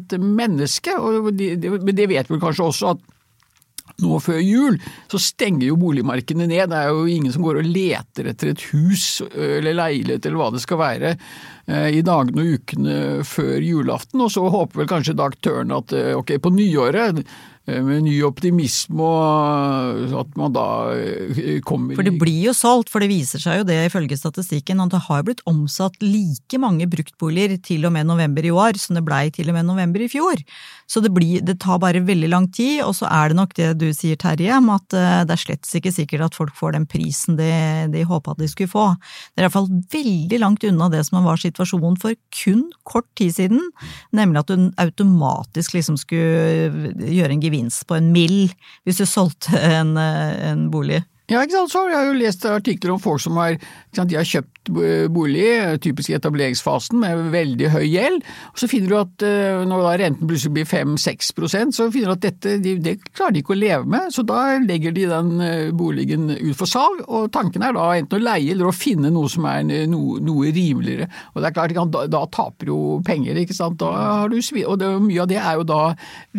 et 0.00 0.16
menneske. 0.16 0.96
Men 0.96 1.92
det 2.00 2.08
vet 2.08 2.32
vel 2.32 2.40
kanskje 2.40 2.70
også 2.70 2.94
at 2.96 3.04
nå 4.02 4.20
før 4.20 4.40
jul 4.42 4.78
så 5.10 5.20
stenger 5.22 5.70
jo 5.70 5.78
boligmarkedene 5.80 6.48
ned. 6.50 6.70
Det 6.72 6.78
er 6.78 6.92
jo 6.92 7.06
ingen 7.08 7.32
som 7.34 7.44
går 7.46 7.62
og 7.62 7.68
leter 7.70 8.30
etter 8.32 8.52
et 8.52 8.64
hus 8.72 9.22
eller 9.32 9.76
leilighet 9.76 10.26
eller 10.26 10.40
hva 10.40 10.50
det 10.54 10.62
skal 10.64 10.82
være 10.82 11.16
i 11.66 12.02
dagene 12.06 12.42
og 12.42 12.58
ukene 12.60 12.96
før 13.26 13.56
julaften. 13.64 14.22
Og 14.22 14.30
så 14.34 14.44
håper 14.52 14.82
vel 14.82 14.90
kanskje 14.90 15.16
da 15.18 15.30
aktørene 15.30 15.80
at 15.80 15.94
ok, 16.20 16.36
på 16.42 16.52
nyåret 16.54 17.24
med 17.66 18.04
ny 18.06 18.14
optimisme 18.22 19.02
og 19.02 20.12
at 20.20 20.36
man 20.38 20.54
da 20.54 20.66
eh, 20.94 21.58
kommer 21.66 21.98
For 21.98 22.06
det 22.06 22.14
blir 22.20 22.46
jo 22.46 22.54
solgt, 22.54 22.92
for 22.92 23.02
det 23.02 23.10
viser 23.10 23.42
seg 23.42 23.60
jo 23.60 23.66
det 23.66 23.78
ifølge 23.88 24.18
statistikken 24.18 24.82
at 24.84 24.92
det 24.94 25.02
har 25.08 25.24
blitt 25.26 25.42
omsatt 25.50 25.98
like 26.04 26.60
mange 26.62 26.86
bruktboliger 26.90 27.56
til 27.58 27.88
og 27.88 27.94
med 27.96 28.06
november 28.06 28.46
i 28.46 28.52
år 28.54 28.78
som 28.78 28.98
det 28.98 29.02
blei 29.06 29.24
til 29.34 29.50
og 29.50 29.58
med 29.58 29.66
november 29.66 30.04
i 30.04 30.10
fjor. 30.12 30.38
Så 30.86 31.02
det, 31.02 31.10
blir, 31.10 31.42
det 31.42 31.58
tar 31.64 31.80
bare 31.82 32.04
veldig 32.06 32.30
lang 32.30 32.46
tid, 32.54 32.84
og 32.86 32.94
så 32.94 33.08
er 33.10 33.32
det 33.32 33.38
nok 33.40 33.56
det 33.58 33.72
du 33.80 33.88
sier 33.96 34.18
Terje, 34.20 34.60
om 34.60 34.70
at 34.76 34.94
eh, 34.94 35.24
det 35.26 35.34
er 35.34 35.42
slett 35.42 35.72
ikke 35.80 35.94
sikkert 35.96 36.28
at 36.28 36.38
folk 36.38 36.54
får 36.54 36.76
den 36.76 36.86
prisen 36.86 37.40
de, 37.40 37.50
de 37.90 38.06
håpa 38.06 38.36
at 38.36 38.42
de 38.44 38.50
skulle 38.52 38.70
få. 38.70 38.86
Det 39.34 39.42
er 39.42 39.48
iallfall 39.48 39.68
veldig 39.92 40.40
langt 40.42 40.68
unna 40.70 40.86
det 40.92 41.02
som 41.08 41.18
var 41.26 41.42
situasjonen 41.42 41.98
for 41.98 42.14
kun 42.30 42.68
kort 42.86 43.10
tid 43.18 43.34
siden, 43.34 43.58
nemlig 44.14 44.44
at 44.44 44.54
du 44.54 44.70
automatisk 44.78 45.74
liksom 45.74 45.98
skulle 45.98 46.94
gjøre 47.10 47.34
en 47.34 47.42
gevinst 47.42 47.55
på 47.86 47.98
en 47.98 48.12
mill 48.14 48.50
hvis 48.86 49.00
du 49.00 49.06
solgte 49.08 49.58
en, 49.58 49.96
eh, 50.00 50.50
en 50.50 50.66
bolig. 50.72 51.02
Ja, 51.26 51.42
ikke 51.42 51.56
sant. 51.56 51.72
Så 51.72 51.82
har 51.90 52.06
jo 52.06 52.18
lest 52.18 52.44
artikler 52.46 52.94
om 52.94 53.02
folk 53.02 53.22
som 53.22 53.38
har, 53.40 53.58
sant, 53.96 54.12
har 54.14 54.26
kjøpt 54.26 54.55
bolig, 54.68 55.48
typisk 55.84 56.10
i 56.10 56.16
etableringsfasen, 56.18 56.98
med 57.00 57.30
veldig 57.34 57.70
høy 57.74 57.84
gjeld. 57.86 58.24
Og 58.52 58.60
så 58.60 58.68
finner 58.70 58.92
du 58.92 58.96
at 58.98 59.24
eh, 59.26 59.62
når 59.68 59.86
renten 60.02 60.28
plutselig 60.28 60.54
blir 60.56 60.68
5-6% 60.68 61.76
så 61.76 61.88
finner 61.92 62.12
du 62.12 62.16
at 62.16 62.24
dette 62.26 62.56
de, 62.62 62.76
det 62.82 62.96
klarer 63.10 63.36
de 63.36 63.42
ikke 63.42 63.54
å 63.54 63.58
leve 63.58 63.90
med. 63.96 64.10
Så 64.14 64.24
da 64.26 64.56
legger 64.62 64.94
de 64.96 65.06
den 65.10 65.32
eh, 65.44 65.72
boligen 65.76 66.30
ut 66.32 66.56
for 66.58 66.70
salg, 66.70 67.02
og 67.06 67.30
tanken 67.34 67.64
er 67.66 67.76
da 67.76 67.88
enten 67.96 68.18
å 68.18 68.24
leie 68.24 68.54
eller 68.54 68.70
å 68.70 68.76
finne 68.76 69.12
noe 69.12 69.30
som 69.32 69.46
er 69.50 69.64
noe, 69.66 70.20
noe 70.24 70.52
rimeligere. 70.54 71.08
Og 71.34 71.42
det 71.42 71.50
er 71.50 71.56
klart, 71.56 71.76
da, 71.94 72.06
da 72.10 72.24
taper 72.32 72.72
jo 72.72 72.80
penger, 73.06 73.38
ikke 73.40 73.56
sant. 73.56 73.80
Du, 73.80 74.36
og 74.66 74.78
det, 74.80 74.90
mye 75.04 75.22
av 75.24 75.30
det 75.30 75.40
er 75.40 75.60
jo 75.60 75.66
da 75.68 75.82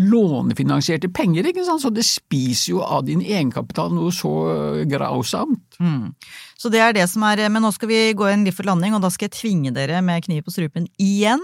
lånefinansierte 0.02 1.12
penger, 1.14 1.50
ikke 1.50 1.66
sant. 1.68 1.84
Så 1.84 1.94
det 1.94 2.06
spiser 2.08 2.76
jo 2.76 2.84
av 2.84 3.06
din 3.08 3.24
egenkapital 3.26 3.94
noe 3.94 4.14
så 4.16 4.34
grausamt. 4.90 5.78
Så 6.58 6.72
det 6.74 6.82
er 6.82 6.96
det 6.96 7.06
som 7.10 7.22
er 7.28 7.44
Men 7.54 7.62
nå 7.62 7.70
skal 7.76 7.90
vi 7.92 8.00
gå 8.20 8.30
en 8.30 8.48
litt 8.48 8.58
for 8.58 8.68
landing, 8.68 8.96
og 8.98 9.04
da 9.04 9.12
skal 9.14 9.30
jeg 9.30 9.38
tvinge 9.38 9.74
dere 9.76 10.02
med 10.06 10.26
kniv 10.26 10.46
på 10.46 10.54
strupen 10.56 10.90
igjen 11.02 11.44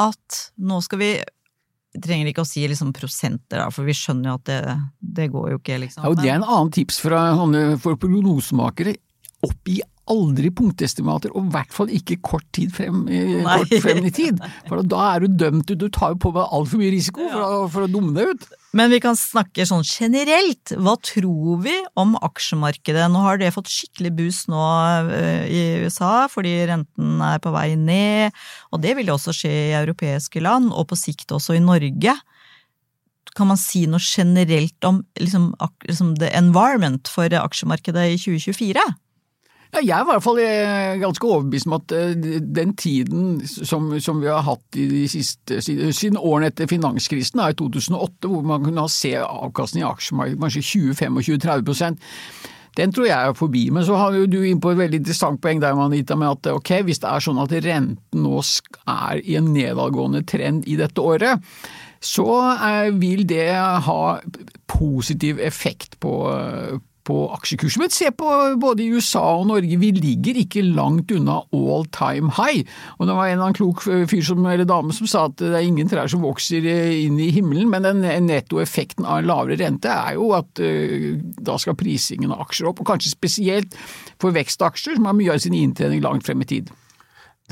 at 0.00 0.44
nå 0.58 0.80
skal 0.84 1.02
vi 1.02 1.14
vi 1.94 2.00
trenger 2.02 2.26
ikke 2.26 2.42
å 2.42 2.48
si 2.48 2.64
liksom 2.66 2.90
prosenter, 2.90 3.60
da, 3.60 3.68
for 3.70 3.86
vi 3.86 3.94
skjønner 3.94 4.32
jo 4.32 4.38
at 4.40 4.48
det, 4.48 4.60
det 4.98 5.28
går 5.30 5.52
jo 5.52 5.58
ikke, 5.60 5.76
liksom. 5.78 6.02
Ja, 6.02 6.10
og 6.10 6.18
Det 6.18 6.26
er 6.26 6.40
en 6.40 6.46
annen 6.46 6.72
tips 6.74 6.96
fra, 7.04 7.20
for 7.84 8.00
prognosemakere. 8.02 8.96
Oppgi 9.46 9.76
aldri 10.10 10.50
punktestimater, 10.52 11.30
og 11.32 11.46
i 11.46 11.52
hvert 11.54 11.70
fall 11.72 11.88
ikke 11.96 12.18
kort 12.20 12.44
tid 12.52 12.74
frem, 12.76 13.06
i- 13.08 13.40
kort 13.44 13.70
frem 13.80 14.02
i 14.04 14.10
tid. 14.12 14.42
For 14.68 14.82
da 14.84 15.04
er 15.14 15.24
du 15.24 15.38
dømt 15.44 15.70
ut, 15.70 15.78
du 15.80 15.86
tar 15.88 16.12
jo 16.12 16.18
på 16.26 16.32
deg 16.36 16.44
altfor 16.52 16.80
mye 16.82 16.90
risiko 16.92 17.24
for, 17.32 17.40
å, 17.40 17.62
for 17.72 17.86
å 17.86 17.88
dumme 17.88 18.12
deg 18.16 18.34
ut. 18.34 18.44
Men 18.74 18.90
vi 18.90 18.98
kan 19.00 19.14
snakke 19.16 19.64
sånn 19.70 19.84
generelt. 19.86 20.74
Hva 20.82 20.96
tror 21.06 21.60
vi 21.62 21.76
om 22.00 22.16
aksjemarkedet? 22.26 23.06
Nå 23.14 23.22
har 23.22 23.38
det 23.40 23.52
fått 23.54 23.70
skikkelig 23.70 24.10
boost 24.18 24.50
nå 24.52 24.60
eh, 25.14 25.44
i 25.46 25.62
USA, 25.86 26.26
fordi 26.32 26.52
renten 26.68 27.22
er 27.24 27.38
på 27.44 27.52
vei 27.54 27.70
ned, 27.78 28.34
og 28.74 28.82
det 28.84 28.96
vil 28.98 29.12
også 29.14 29.32
skje 29.36 29.52
i 29.70 29.74
europeiske 29.78 30.42
land, 30.44 30.72
og 30.74 30.88
på 30.90 30.98
sikt 30.98 31.32
også 31.32 31.54
i 31.56 31.62
Norge. 31.64 32.16
Kan 33.34 33.48
man 33.50 33.58
si 33.58 33.86
noe 33.90 34.02
generelt 34.04 34.84
om 34.86 35.00
liksom, 35.18 35.48
liksom 35.88 36.12
the 36.20 36.28
environment 36.38 37.08
for 37.10 37.32
aksjemarkedet 37.34 38.04
i 38.12 38.18
2024? 38.20 38.84
Jeg 39.74 39.90
er 39.90 40.04
i 40.04 40.06
hvert 40.06 40.22
fall 40.22 40.38
eh, 40.38 40.94
ganske 41.02 41.26
overbevist 41.26 41.66
om 41.66 41.76
at 41.78 41.92
eh, 41.96 42.14
den 42.56 42.74
tiden 42.78 43.40
som, 43.42 43.88
som 44.00 44.20
vi 44.22 44.30
har 44.30 44.44
hatt 44.46 44.78
siste, 45.10 45.58
siden, 45.64 46.18
årene 46.20 46.52
etter 46.52 46.70
finanskrisen, 46.70 47.42
er 47.42 47.54
i 47.54 47.58
2008, 47.58 48.30
hvor 48.30 48.44
man 48.46 48.62
kunne 48.66 48.86
se 48.92 49.16
avkastning 49.18 49.82
i 49.82 49.88
aksjemarkedet 49.88 50.42
kanskje 50.44 50.66
20-25-30% 50.70 51.98
den 52.74 52.90
tror 52.90 53.06
jeg 53.06 53.14
er 53.14 53.36
forbi. 53.38 53.68
Men 53.70 53.84
så 53.86 53.94
har 53.98 54.16
du 54.26 54.40
inn 54.42 54.58
på 54.62 54.72
et 54.72 54.80
veldig 54.80 54.98
interessant 54.98 55.38
poeng 55.42 55.60
der, 55.62 55.76
Manita, 55.78 56.16
med 56.18 56.32
at 56.32 56.50
ok, 56.54 56.72
hvis 56.88 56.98
det 57.04 57.10
er 57.10 57.22
sånn 57.22 57.38
at 57.42 57.54
renten 57.62 58.24
nå 58.24 58.40
er 58.90 59.20
i 59.22 59.36
en 59.38 59.52
nedadgående 59.54 60.24
trend 60.26 60.66
i 60.66 60.74
dette 60.80 61.02
året, 61.02 61.42
så 62.04 62.26
vil 62.98 63.22
det 63.30 63.46
ha 63.86 64.00
positiv 64.68 65.38
effekt 65.38 65.94
på, 66.02 66.12
på 67.04 67.16
aksjekursen. 67.36 67.82
Men 67.84 67.92
se 67.92 68.10
på 68.16 68.28
både 68.60 68.86
USA 68.94 69.22
og 69.38 69.48
Norge, 69.50 69.78
vi 69.80 69.90
ligger 69.96 70.38
ikke 70.40 70.64
langt 70.64 71.12
unna 71.14 71.40
all 71.52 71.86
time 71.94 72.32
high. 72.38 72.64
Og 72.98 73.08
det 73.08 73.16
var 73.16 73.28
en 73.28 73.36
eller 73.36 73.48
annen 73.48 73.58
klok 73.58 73.84
fyr 73.84 74.24
som, 74.24 74.44
eller 74.48 74.68
dame 74.68 74.94
som 74.96 75.08
sa 75.10 75.26
at 75.28 75.36
det 75.40 75.52
er 75.52 75.66
ingen 75.66 75.90
trær 75.90 76.10
som 76.10 76.24
vokser 76.24 76.64
inn 76.64 77.18
i 77.20 77.30
himmelen, 77.34 77.68
men 77.72 77.84
den 77.86 78.28
nettoeffekten 78.28 79.06
av 79.06 79.20
en 79.20 79.28
lavere 79.30 79.60
rente 79.60 79.92
er 79.92 80.16
jo 80.18 80.30
at 80.36 80.62
uh, 80.64 81.10
da 81.44 81.58
skal 81.60 81.76
prisingen 81.78 82.32
av 82.34 82.46
aksjer 82.46 82.70
opp, 82.70 82.80
og 82.80 82.88
kanskje 82.94 83.12
spesielt 83.12 83.76
for 84.22 84.34
vekstaksjer 84.34 84.98
som 84.98 85.10
har 85.10 85.18
mye 85.18 85.34
av 85.34 85.44
sin 85.44 85.56
inntjening 85.56 86.02
langt 86.04 86.26
frem 86.26 86.42
i 86.44 86.48
tid. 86.56 86.72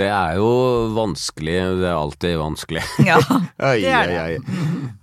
Det 0.00 0.06
er 0.08 0.38
jo 0.40 0.48
vanskelig, 0.96 1.56
det 1.82 1.88
er 1.90 1.98
alltid 1.98 2.38
vanskelig. 2.40 2.84
Ja, 3.10 3.18
det 3.60 3.90
er 3.92 4.08
det. 4.08 4.38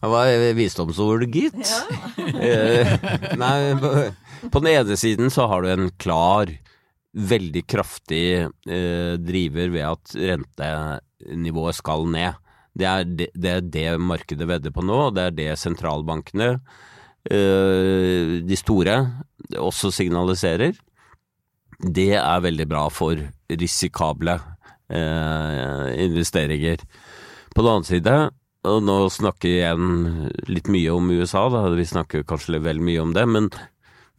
Hva. 0.01 0.23
Det 0.25 0.39
var 0.41 0.55
visdomsord, 0.57 1.27
gitt. 1.29 1.59
Ja. 1.61 2.97
Nei, 3.43 3.59
på 4.51 4.61
den 4.63 4.73
ene 4.73 4.97
siden 4.99 5.31
så 5.33 5.47
har 5.51 5.63
du 5.63 5.71
en 5.71 5.89
klar, 6.01 6.51
veldig 7.09 7.63
kraftig 7.65 8.25
eh, 8.45 9.15
driver 9.17 9.71
ved 9.73 9.85
at 9.87 10.13
rentenivået 10.31 11.79
skal 11.79 12.05
ned. 12.09 12.37
Det 12.77 12.85
er 12.87 13.07
det, 13.07 13.29
det 13.33 13.55
er 13.55 13.65
det, 13.65 13.87
markedet 14.01 14.47
vedder 14.47 14.73
på 14.73 14.85
nå, 14.85 14.99
og 15.07 15.15
det 15.17 15.25
er 15.25 15.35
det 15.35 15.49
sentralbankene, 15.59 16.51
eh, 17.31 18.37
de 18.45 18.59
store, 18.59 18.99
også 19.57 19.91
signaliserer. 19.95 20.77
Det 21.79 22.13
er 22.19 22.45
veldig 22.45 22.67
bra 22.69 22.85
for 22.93 23.19
risikable 23.49 24.37
eh, 24.91 25.87
investeringer. 26.05 26.83
På 27.55 27.63
den 27.63 27.73
annen 27.73 27.89
side, 27.89 28.15
og 28.69 28.83
nå 28.83 28.95
snakker 29.13 29.49
jeg 29.49 29.63
igjen 29.63 30.31
litt 30.51 30.69
mye 30.71 30.93
om 30.93 31.11
USA, 31.15 31.47
da, 31.51 31.65
vi 31.71 31.87
snakker 31.87 32.27
kanskje 32.27 32.59
vel 32.63 32.81
mye 32.83 33.01
om 33.01 33.13
det, 33.15 33.25
men 33.31 33.47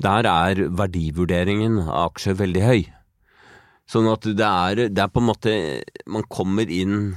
der 0.00 0.28
er 0.28 0.62
verdivurderingen 0.80 1.78
av 1.84 2.10
aksjer 2.10 2.38
veldig 2.40 2.62
høy. 2.64 2.80
Sånn 3.90 4.06
at 4.10 4.26
det 4.26 4.46
er, 4.46 4.84
det 4.88 5.02
er 5.02 5.10
på 5.10 5.18
en 5.18 5.28
måte 5.32 5.52
Man 6.06 6.22
kommer 6.30 6.70
inn 6.70 7.16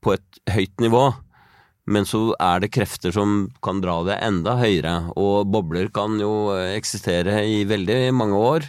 på 0.00 0.14
et 0.14 0.40
høyt 0.48 0.80
nivå, 0.80 1.10
men 1.90 2.06
så 2.08 2.30
er 2.40 2.62
det 2.62 2.70
krefter 2.72 3.12
som 3.12 3.50
kan 3.64 3.82
dra 3.82 3.98
det 4.06 4.20
enda 4.24 4.54
høyere, 4.60 5.10
og 5.18 5.50
bobler 5.52 5.90
kan 5.92 6.16
jo 6.20 6.54
eksistere 6.54 7.42
i 7.44 7.64
veldig 7.68 7.98
mange 8.16 8.38
år. 8.38 8.68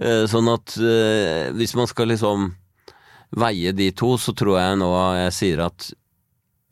Eh, 0.00 0.26
sånn 0.28 0.50
at 0.52 0.76
eh, 0.76 1.48
hvis 1.56 1.72
man 1.78 1.88
skal 1.88 2.12
liksom 2.12 2.50
veie 3.40 3.72
de 3.76 3.88
to, 3.96 4.16
så 4.18 4.34
tror 4.36 4.58
jeg 4.58 4.80
nå 4.82 4.90
jeg 5.22 5.36
sier 5.36 5.64
at 5.64 5.90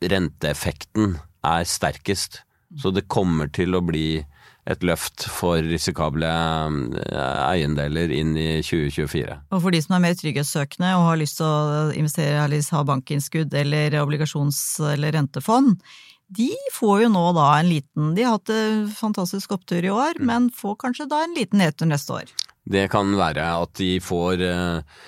renteeffekten 0.01 1.15
er 1.45 1.65
sterkest. 1.67 2.43
Så 2.77 2.91
det 2.93 3.07
kommer 3.09 3.49
til 3.49 3.73
å 3.73 3.81
bli 3.81 4.21
et 4.69 4.83
løft 4.85 5.25
for 5.33 5.61
risikable 5.65 6.29
eh, 6.29 7.39
eiendeler 7.47 8.11
inn 8.13 8.35
i 8.37 8.49
2024. 8.65 9.39
Og 9.49 9.63
for 9.63 9.73
de 9.73 9.81
som 9.83 9.95
er 9.97 10.03
mer 10.03 10.19
trygghetssøkende 10.19 10.91
og 10.97 11.07
har 11.07 11.21
lyst 11.21 11.39
til 11.39 11.47
å 11.47 11.87
investere 11.97 12.43
eller 12.43 12.75
ha 12.75 12.83
bankinnskudd 12.91 13.55
eller 13.63 13.97
obligasjons- 14.03 14.93
eller 14.93 15.17
rentefond, 15.17 15.79
de 16.29 16.51
får 16.75 17.05
jo 17.05 17.09
nå 17.09 17.23
da 17.33 17.47
en 17.57 17.71
liten 17.71 18.11
De 18.13 18.21
har 18.21 18.35
hatt 18.35 18.51
en 18.53 18.83
fantastisk 18.93 19.55
opptur 19.55 19.81
i 19.81 19.89
år, 19.89 20.19
mm. 20.19 20.27
men 20.29 20.51
får 20.53 20.77
kanskje 20.85 21.09
da 21.09 21.23
en 21.25 21.33
liten 21.37 21.63
nedtur 21.63 21.89
neste 21.89 22.19
år. 22.19 22.35
Det 22.69 22.85
kan 22.93 23.15
være 23.17 23.47
at 23.63 23.73
de 23.79 23.95
får 24.03 24.43
uh, 24.45 24.99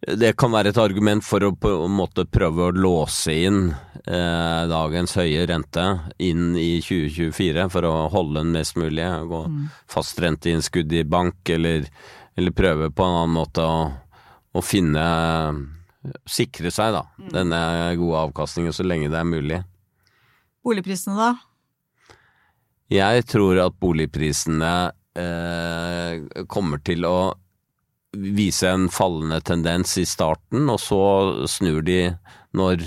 det 0.00 0.32
kan 0.40 0.52
være 0.52 0.72
et 0.72 0.78
argument 0.80 1.24
for 1.24 1.44
å 1.44 1.50
på 1.60 1.70
en 1.84 1.92
måte 1.92 2.24
prøve 2.24 2.70
å 2.70 2.72
låse 2.72 3.34
inn 3.36 3.66
eh, 3.70 4.62
dagens 4.70 5.12
høye 5.20 5.42
rente 5.50 5.84
inn 6.24 6.54
i 6.56 6.78
2024 6.80 7.66
for 7.72 7.88
å 7.88 7.92
holde 8.12 8.40
den 8.40 8.54
mest 8.54 8.78
mulig. 8.80 9.04
Gå 9.04 9.42
mm. 9.44 9.66
fastrenteinnskudd 9.92 10.94
i 10.96 11.04
bank, 11.04 11.42
eller, 11.52 11.84
eller, 12.32 12.56
prøve 12.56 12.88
på 12.88 13.04
en 13.04 13.18
annen 13.18 13.36
måte 13.36 13.66
å, 13.66 13.84
å 14.56 14.64
finne 14.64 15.04
Sikre 16.24 16.70
seg, 16.72 16.94
da, 16.94 17.02
mm. 17.20 17.26
denne 17.34 17.58
gode 18.00 18.22
avkastningen 18.24 18.72
så 18.72 18.86
lenge 18.86 19.10
det 19.12 19.18
er 19.20 19.26
mulig. 19.28 19.58
Boligprisene, 20.64 21.12
da? 21.12 21.34
Jeg 22.88 23.26
tror 23.28 23.60
at 23.66 23.76
boligprisene 23.76 24.70
eh, 25.20 26.44
kommer 26.48 26.80
til 26.80 27.04
å 27.04 27.18
vise 28.16 28.68
en 28.68 28.88
fallende 28.90 29.40
tendens 29.46 29.96
i 30.00 30.06
starten, 30.08 30.66
og 30.70 30.80
så 30.82 31.02
snur 31.50 31.82
de 31.86 32.02
når 32.56 32.82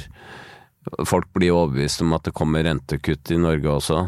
folk 1.08 1.30
blir 1.36 1.56
overbevist 1.56 2.04
om 2.04 2.16
at 2.18 2.26
det 2.28 2.36
kommer 2.36 2.66
rentekutt 2.68 3.32
i 3.32 3.40
Norge 3.40 3.70
også. 3.72 4.02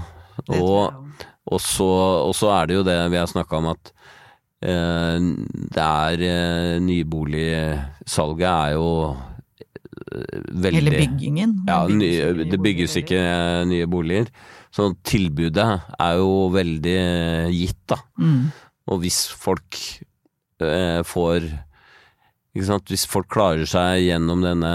Og, 0.57 1.13
og, 1.47 1.59
så, 1.63 1.91
og, 2.25 2.33
så, 2.35 2.51
er 2.57 2.67
det 2.67 2.79
jo 2.79 2.87
det 2.87 2.97
vi 3.13 3.21
har 3.21 3.29
snakka 3.31 3.61
om, 3.61 3.69
at 3.71 3.93
eh, 4.65 5.29
det 5.71 5.85
er 5.85 6.25
eh, 6.27 6.73
Nyboligsalget 6.83 8.49
er 8.49 8.73
jo 8.75 8.89
eh, 9.13 10.41
veldig 10.51 10.81
Hele 10.81 10.97
byggingen. 10.97 11.55
Ja, 11.69 11.85
ny, 11.87 12.11
det 12.51 12.59
bygges 12.59 12.97
ikke 12.99 13.21
eh, 13.21 13.61
nye 13.71 13.87
boliger. 13.87 14.27
Så 14.75 14.89
tilbudet 15.07 15.69
er 15.95 16.19
jo 16.19 16.49
veldig 16.51 16.99
gitt, 17.55 17.79
da. 17.87 18.01
Mm. 18.19 18.51
Og 18.91 18.99
hvis 19.05 19.23
folk 19.31 19.79
Eh, 19.79 20.14
får 20.59 21.49
ikke 22.55 22.67
sant, 22.69 22.87
Hvis 22.87 23.03
folk 23.11 23.27
klarer 23.27 23.67
seg 23.67 24.05
gjennom 24.05 24.39
denne 24.39 24.71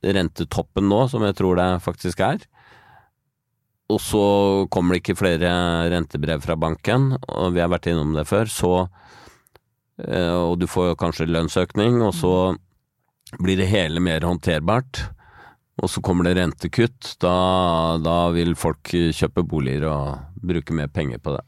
rentetoppen 0.00 0.86
nå, 0.88 1.02
som 1.12 1.26
jeg 1.26 1.36
tror 1.36 1.58
det 1.60 1.66
faktisk 1.84 2.22
er, 2.24 2.46
og 3.90 3.98
så 4.00 4.24
kommer 4.70 4.94
det 4.94 5.02
ikke 5.02 5.18
flere 5.18 5.50
rentebrev 5.90 6.42
fra 6.44 6.56
banken, 6.60 7.10
og 7.28 7.54
vi 7.56 7.62
har 7.62 7.70
vært 7.72 7.90
innom 7.90 8.14
det 8.14 8.26
før, 8.30 8.50
så 8.50 8.72
eh, 9.98 10.34
Og 10.34 10.58
du 10.60 10.66
får 10.70 10.96
kanskje 11.00 11.28
lønnsøkning, 11.30 12.00
og 12.06 12.14
så 12.14 12.34
blir 13.38 13.58
det 13.58 13.70
hele 13.70 14.02
mer 14.02 14.22
håndterbart. 14.26 15.10
Og 15.80 15.88
så 15.90 16.02
kommer 16.04 16.28
det 16.28 16.36
rentekutt. 16.36 17.16
Da, 17.22 17.98
da 18.02 18.30
vil 18.34 18.54
folk 18.58 18.90
kjøpe 18.90 19.46
boliger 19.48 19.88
og 19.88 20.42
bruke 20.44 20.76
mer 20.76 20.90
penger 20.92 21.22
på 21.22 21.34
det. 21.38 21.44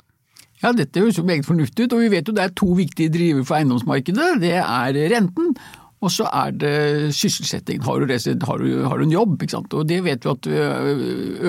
Ja, 0.62 0.70
dette 0.76 1.02
høres 1.02 1.18
jo 1.18 1.26
meget 1.26 1.46
fornuftig 1.46 1.88
ut, 1.88 1.94
og 1.96 2.04
vi 2.04 2.10
vet 2.12 2.28
jo 2.28 2.34
det 2.36 2.44
er 2.44 2.52
to 2.54 2.68
viktige 2.78 3.10
driver 3.10 3.46
for 3.46 3.58
eiendomsmarkedet. 3.58 4.36
Det 4.42 4.52
er 4.60 4.98
renten, 5.10 5.56
og 6.02 6.10
så 6.10 6.28
er 6.30 6.54
det 6.54 7.14
sysselsetting. 7.14 7.82
Har 7.82 7.98
du, 7.98 8.06
har 8.46 8.62
du, 8.62 8.68
har 8.86 8.98
du 8.98 9.04
en 9.04 9.14
jobb? 9.14 9.42
Og 9.72 9.88
det 9.88 10.00
vet 10.04 10.24
vi 10.24 10.30
at 10.30 10.48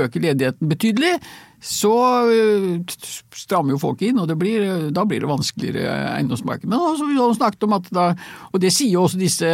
øker 0.06 0.26
ledigheten 0.28 0.70
betydelig 0.70 1.14
så 1.64 1.94
eh, 2.28 2.82
strammer 3.36 3.76
jo 3.76 3.82
folk 3.82 4.02
inn, 4.04 4.20
og 4.20 4.32
blir, 4.40 4.90
da 4.94 5.06
blir 5.08 5.24
det 5.24 5.30
vanskeligere 5.30 5.96
eiendomsmarked. 6.18 6.68
Men 6.68 6.82
også, 6.82 7.08
vi 7.08 7.20
har 7.20 7.36
snakket 7.38 7.64
om 7.68 7.78
at 7.78 7.88
da, 7.96 8.10
og 8.52 8.64
det 8.64 8.74
sier 8.76 8.98
jo 8.98 9.06
også 9.08 9.22
disse, 9.22 9.52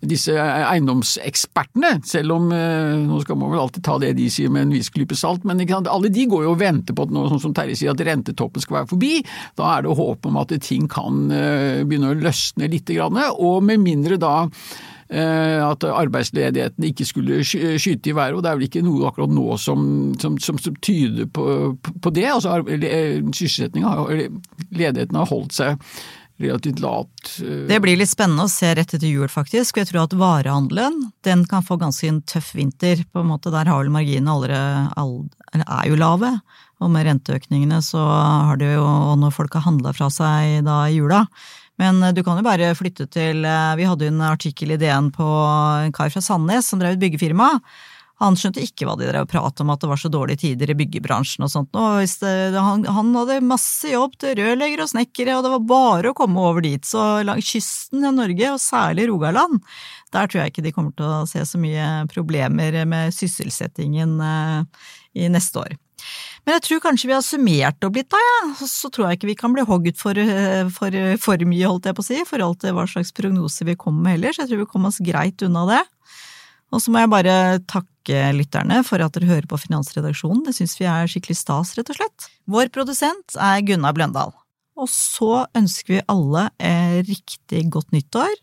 disse, 0.00 0.32
eiendomsekspertene, 0.36 1.98
selv 2.08 2.38
om 2.38 2.48
eh, 2.56 2.96
nå 3.04 3.20
skal 3.24 3.40
man 3.40 3.52
vel 3.52 3.66
alltid 3.66 3.84
ta 3.86 3.98
det 4.02 4.14
de 4.16 4.30
sier 4.32 4.52
med 4.52 4.66
en 4.66 4.74
viss 4.78 4.90
klype 4.94 5.18
salt, 5.18 5.44
men 5.44 5.60
alle 5.76 6.12
de 6.12 6.26
går 6.30 6.46
jo 6.46 6.56
og 6.56 6.60
venter 6.62 6.96
på 6.96 7.06
at 7.06 7.14
nå, 7.14 7.28
sånn 7.30 7.44
som 7.48 7.56
Terje 7.56 7.76
sier, 7.78 7.92
at 7.92 8.04
rentetoppen 8.06 8.64
skal 8.64 8.80
være 8.80 8.92
forbi. 8.94 9.14
Da 9.60 9.76
er 9.76 9.84
det 9.84 9.96
håp 10.00 10.28
om 10.30 10.40
at 10.40 10.56
ting 10.64 10.88
kan 10.90 11.26
eh, 11.28 11.84
begynne 11.84 12.14
å 12.14 12.20
løsne 12.20 12.72
litt, 12.72 12.94
og 12.96 13.64
med 13.66 13.82
mindre 13.82 14.16
da 14.20 14.36
Eh, 14.46 14.95
at 15.06 15.84
arbeidsledigheten 15.86 16.84
ikke 16.88 17.04
skulle 17.06 17.40
skyte 17.46 18.10
i 18.10 18.14
været. 18.16 18.34
og 18.34 18.42
Det 18.42 18.50
er 18.50 18.58
vel 18.58 18.66
ikke 18.66 18.82
noe 18.82 19.06
akkurat 19.06 19.30
nå 19.30 19.56
som, 19.62 19.80
som, 20.18 20.38
som, 20.42 20.58
som 20.58 20.76
tyder 20.82 21.28
på, 21.30 21.76
på, 21.78 22.10
det. 22.10 22.26
altså 22.26 22.58
Sysselsettinga, 22.66 23.92
ledigheten 24.74 25.20
har 25.20 25.30
holdt 25.30 25.54
seg 25.54 25.78
relativt 26.36 26.80
lavt. 26.80 27.38
Eh. 27.40 27.64
Det 27.68 27.80
blir 27.80 27.98
litt 27.98 28.12
spennende 28.12 28.46
å 28.46 28.52
se 28.52 28.72
rett 28.76 28.94
etter 28.94 29.08
jul, 29.08 29.28
faktisk. 29.32 29.80
Jeg 29.80 29.90
tror 29.90 30.04
at 30.04 30.16
varehandelen 30.16 30.98
den 31.26 31.44
kan 31.48 31.64
få 31.64 31.78
ganske 31.80 32.08
en 32.10 32.22
tøff 32.28 32.54
vinter. 32.56 33.04
på 33.12 33.22
en 33.22 33.30
måte 33.30 33.50
Der 33.50 33.66
har 33.66 33.82
vel 33.82 33.92
marginene 33.92 34.32
allerede 34.32 35.64
er 35.66 35.88
jo 35.88 35.96
lave. 35.96 36.38
Og 36.80 36.90
med 36.92 37.06
renteøkningene 37.08 37.80
så 37.80 38.02
har 38.04 38.58
det 38.60 38.74
jo, 38.74 38.84
og 38.84 39.16
når 39.18 39.32
folk 39.32 39.54
har 39.56 39.64
handla 39.64 39.94
fra 39.96 40.10
seg 40.12 40.64
da 40.66 40.84
i 40.90 40.98
jula, 40.98 41.24
men 41.80 42.02
eh, 42.02 42.14
du 42.16 42.22
kan 42.26 42.38
jo 42.40 42.46
bare 42.46 42.74
flytte 42.78 43.08
til 43.12 43.44
eh, 43.44 43.74
Vi 43.80 43.88
hadde 43.88 44.08
jo 44.08 44.14
en 44.14 44.24
artikkel 44.28 44.74
i 44.74 44.80
DN 44.80 45.12
på 45.14 45.26
en 45.26 45.94
kar 45.96 46.12
fra 46.12 46.24
Sandnes 46.24 46.70
som 46.70 46.82
drev 46.82 46.96
et 46.96 47.04
byggefirma. 47.04 47.54
Han 48.22 48.36
skjønte 48.38 48.62
ikke 48.64 48.86
hva 48.88 48.94
de 48.96 49.10
drev 49.10 49.26
og 49.26 49.28
pratet 49.28 49.60
om, 49.60 49.70
at 49.74 49.82
det 49.82 49.90
var 49.90 50.00
så 50.00 50.08
dårlige 50.08 50.40
tider 50.40 50.70
i 50.72 50.76
byggebransjen 50.78 51.44
og 51.44 51.50
sånt. 51.52 51.76
Og 51.76 51.98
det, 52.00 52.32
han, 52.56 52.86
han, 52.88 53.10
hadde 53.12 53.42
masse 53.44 53.90
jobb 53.92 54.14
til 54.22 54.38
rørleggere 54.38 54.86
og 54.86 54.92
snekkere, 54.94 55.34
og 55.36 55.44
det 55.44 55.52
var 55.52 55.66
bare 55.68 56.12
å 56.12 56.16
komme 56.16 56.40
over 56.40 56.64
dit. 56.64 56.80
Så 56.88 57.02
langs 57.28 57.50
kysten 57.52 58.08
av 58.08 58.16
Norge, 58.16 58.54
og 58.54 58.62
særlig 58.62 59.10
Rogaland, 59.10 59.60
der 60.16 60.32
tror 60.32 60.42
jeg 60.42 60.54
ikke 60.54 60.64
de 60.64 60.72
kommer 60.72 60.96
til 60.96 61.10
å 61.10 61.26
se 61.28 61.44
så 61.44 61.60
mye 61.60 62.06
problemer 62.08 62.80
med 62.88 63.12
sysselsettingen 63.12 64.16
eh, 64.24 64.86
i 65.20 65.28
neste 65.32 65.66
år. 65.66 65.76
Men 66.46 66.60
jeg 66.60 66.62
tror 66.62 66.82
kanskje 66.84 67.08
vi 67.10 67.14
har 67.16 67.24
summert 67.26 67.84
opp 67.84 67.96
litt, 67.98 68.06
da, 68.12 68.20
ja. 68.22 68.66
Så 68.70 68.88
tror 68.94 69.08
jeg 69.08 69.18
ikke 69.18 69.30
vi 69.32 69.38
kan 69.38 69.54
bli 69.54 69.64
hogget 69.66 69.98
for, 69.98 70.14
eh, 70.14 70.68
for, 70.70 70.94
for 71.18 71.42
mye, 71.42 71.66
holdt 71.66 71.88
jeg 71.90 71.96
på 71.98 72.04
å 72.04 72.06
si, 72.06 72.20
i 72.22 72.28
forhold 72.28 72.60
til 72.62 72.76
hva 72.76 72.84
slags 72.86 73.10
prognose 73.16 73.66
vi 73.66 73.74
kommer 73.74 74.04
med 74.04 74.14
heller, 74.14 74.36
så 74.36 74.44
jeg 74.44 74.52
tror 74.52 74.62
vi 74.62 74.68
kommer 74.70 74.94
oss 74.94 75.02
greit 75.02 75.42
unna 75.42 75.64
det. 75.72 75.82
Og 76.70 76.82
så 76.82 76.94
må 76.94 77.02
jeg 77.02 77.10
bare 77.10 77.34
takke 77.66 78.22
lytterne 78.36 78.78
for 78.86 79.02
at 79.02 79.18
dere 79.18 79.30
hører 79.32 79.50
på 79.50 79.58
Finansredaksjonen, 79.58 80.44
det 80.46 80.54
syns 80.54 80.78
vi 80.78 80.86
er 80.90 81.10
skikkelig 81.10 81.38
stas, 81.40 81.74
rett 81.78 81.90
og 81.90 81.98
slett. 81.98 82.30
Vår 82.46 82.70
produsent 82.74 83.34
er 83.34 83.66
Gunnar 83.66 83.98
Bløndal. 83.98 84.34
Og 84.78 84.90
så 84.92 85.46
ønsker 85.56 85.96
vi 85.96 86.06
alle 86.12 86.46
riktig 87.08 87.64
godt 87.74 87.90
nyttår, 87.96 88.38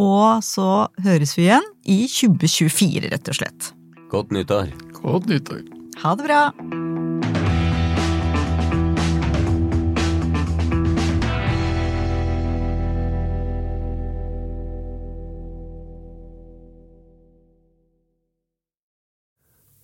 og 0.00 0.40
så 0.46 0.88
høres 1.04 1.36
vi 1.36 1.48
igjen 1.50 1.68
i 1.84 2.04
2024, 2.08 3.12
rett 3.12 3.32
og 3.32 3.40
slett. 3.42 3.72
Godt 4.14 4.32
nyttår. 4.32 4.72
Godt 5.02 5.28
nyttår. 5.28 5.64
Ha 6.04 6.16
det 6.18 6.30
bra! 6.30 6.93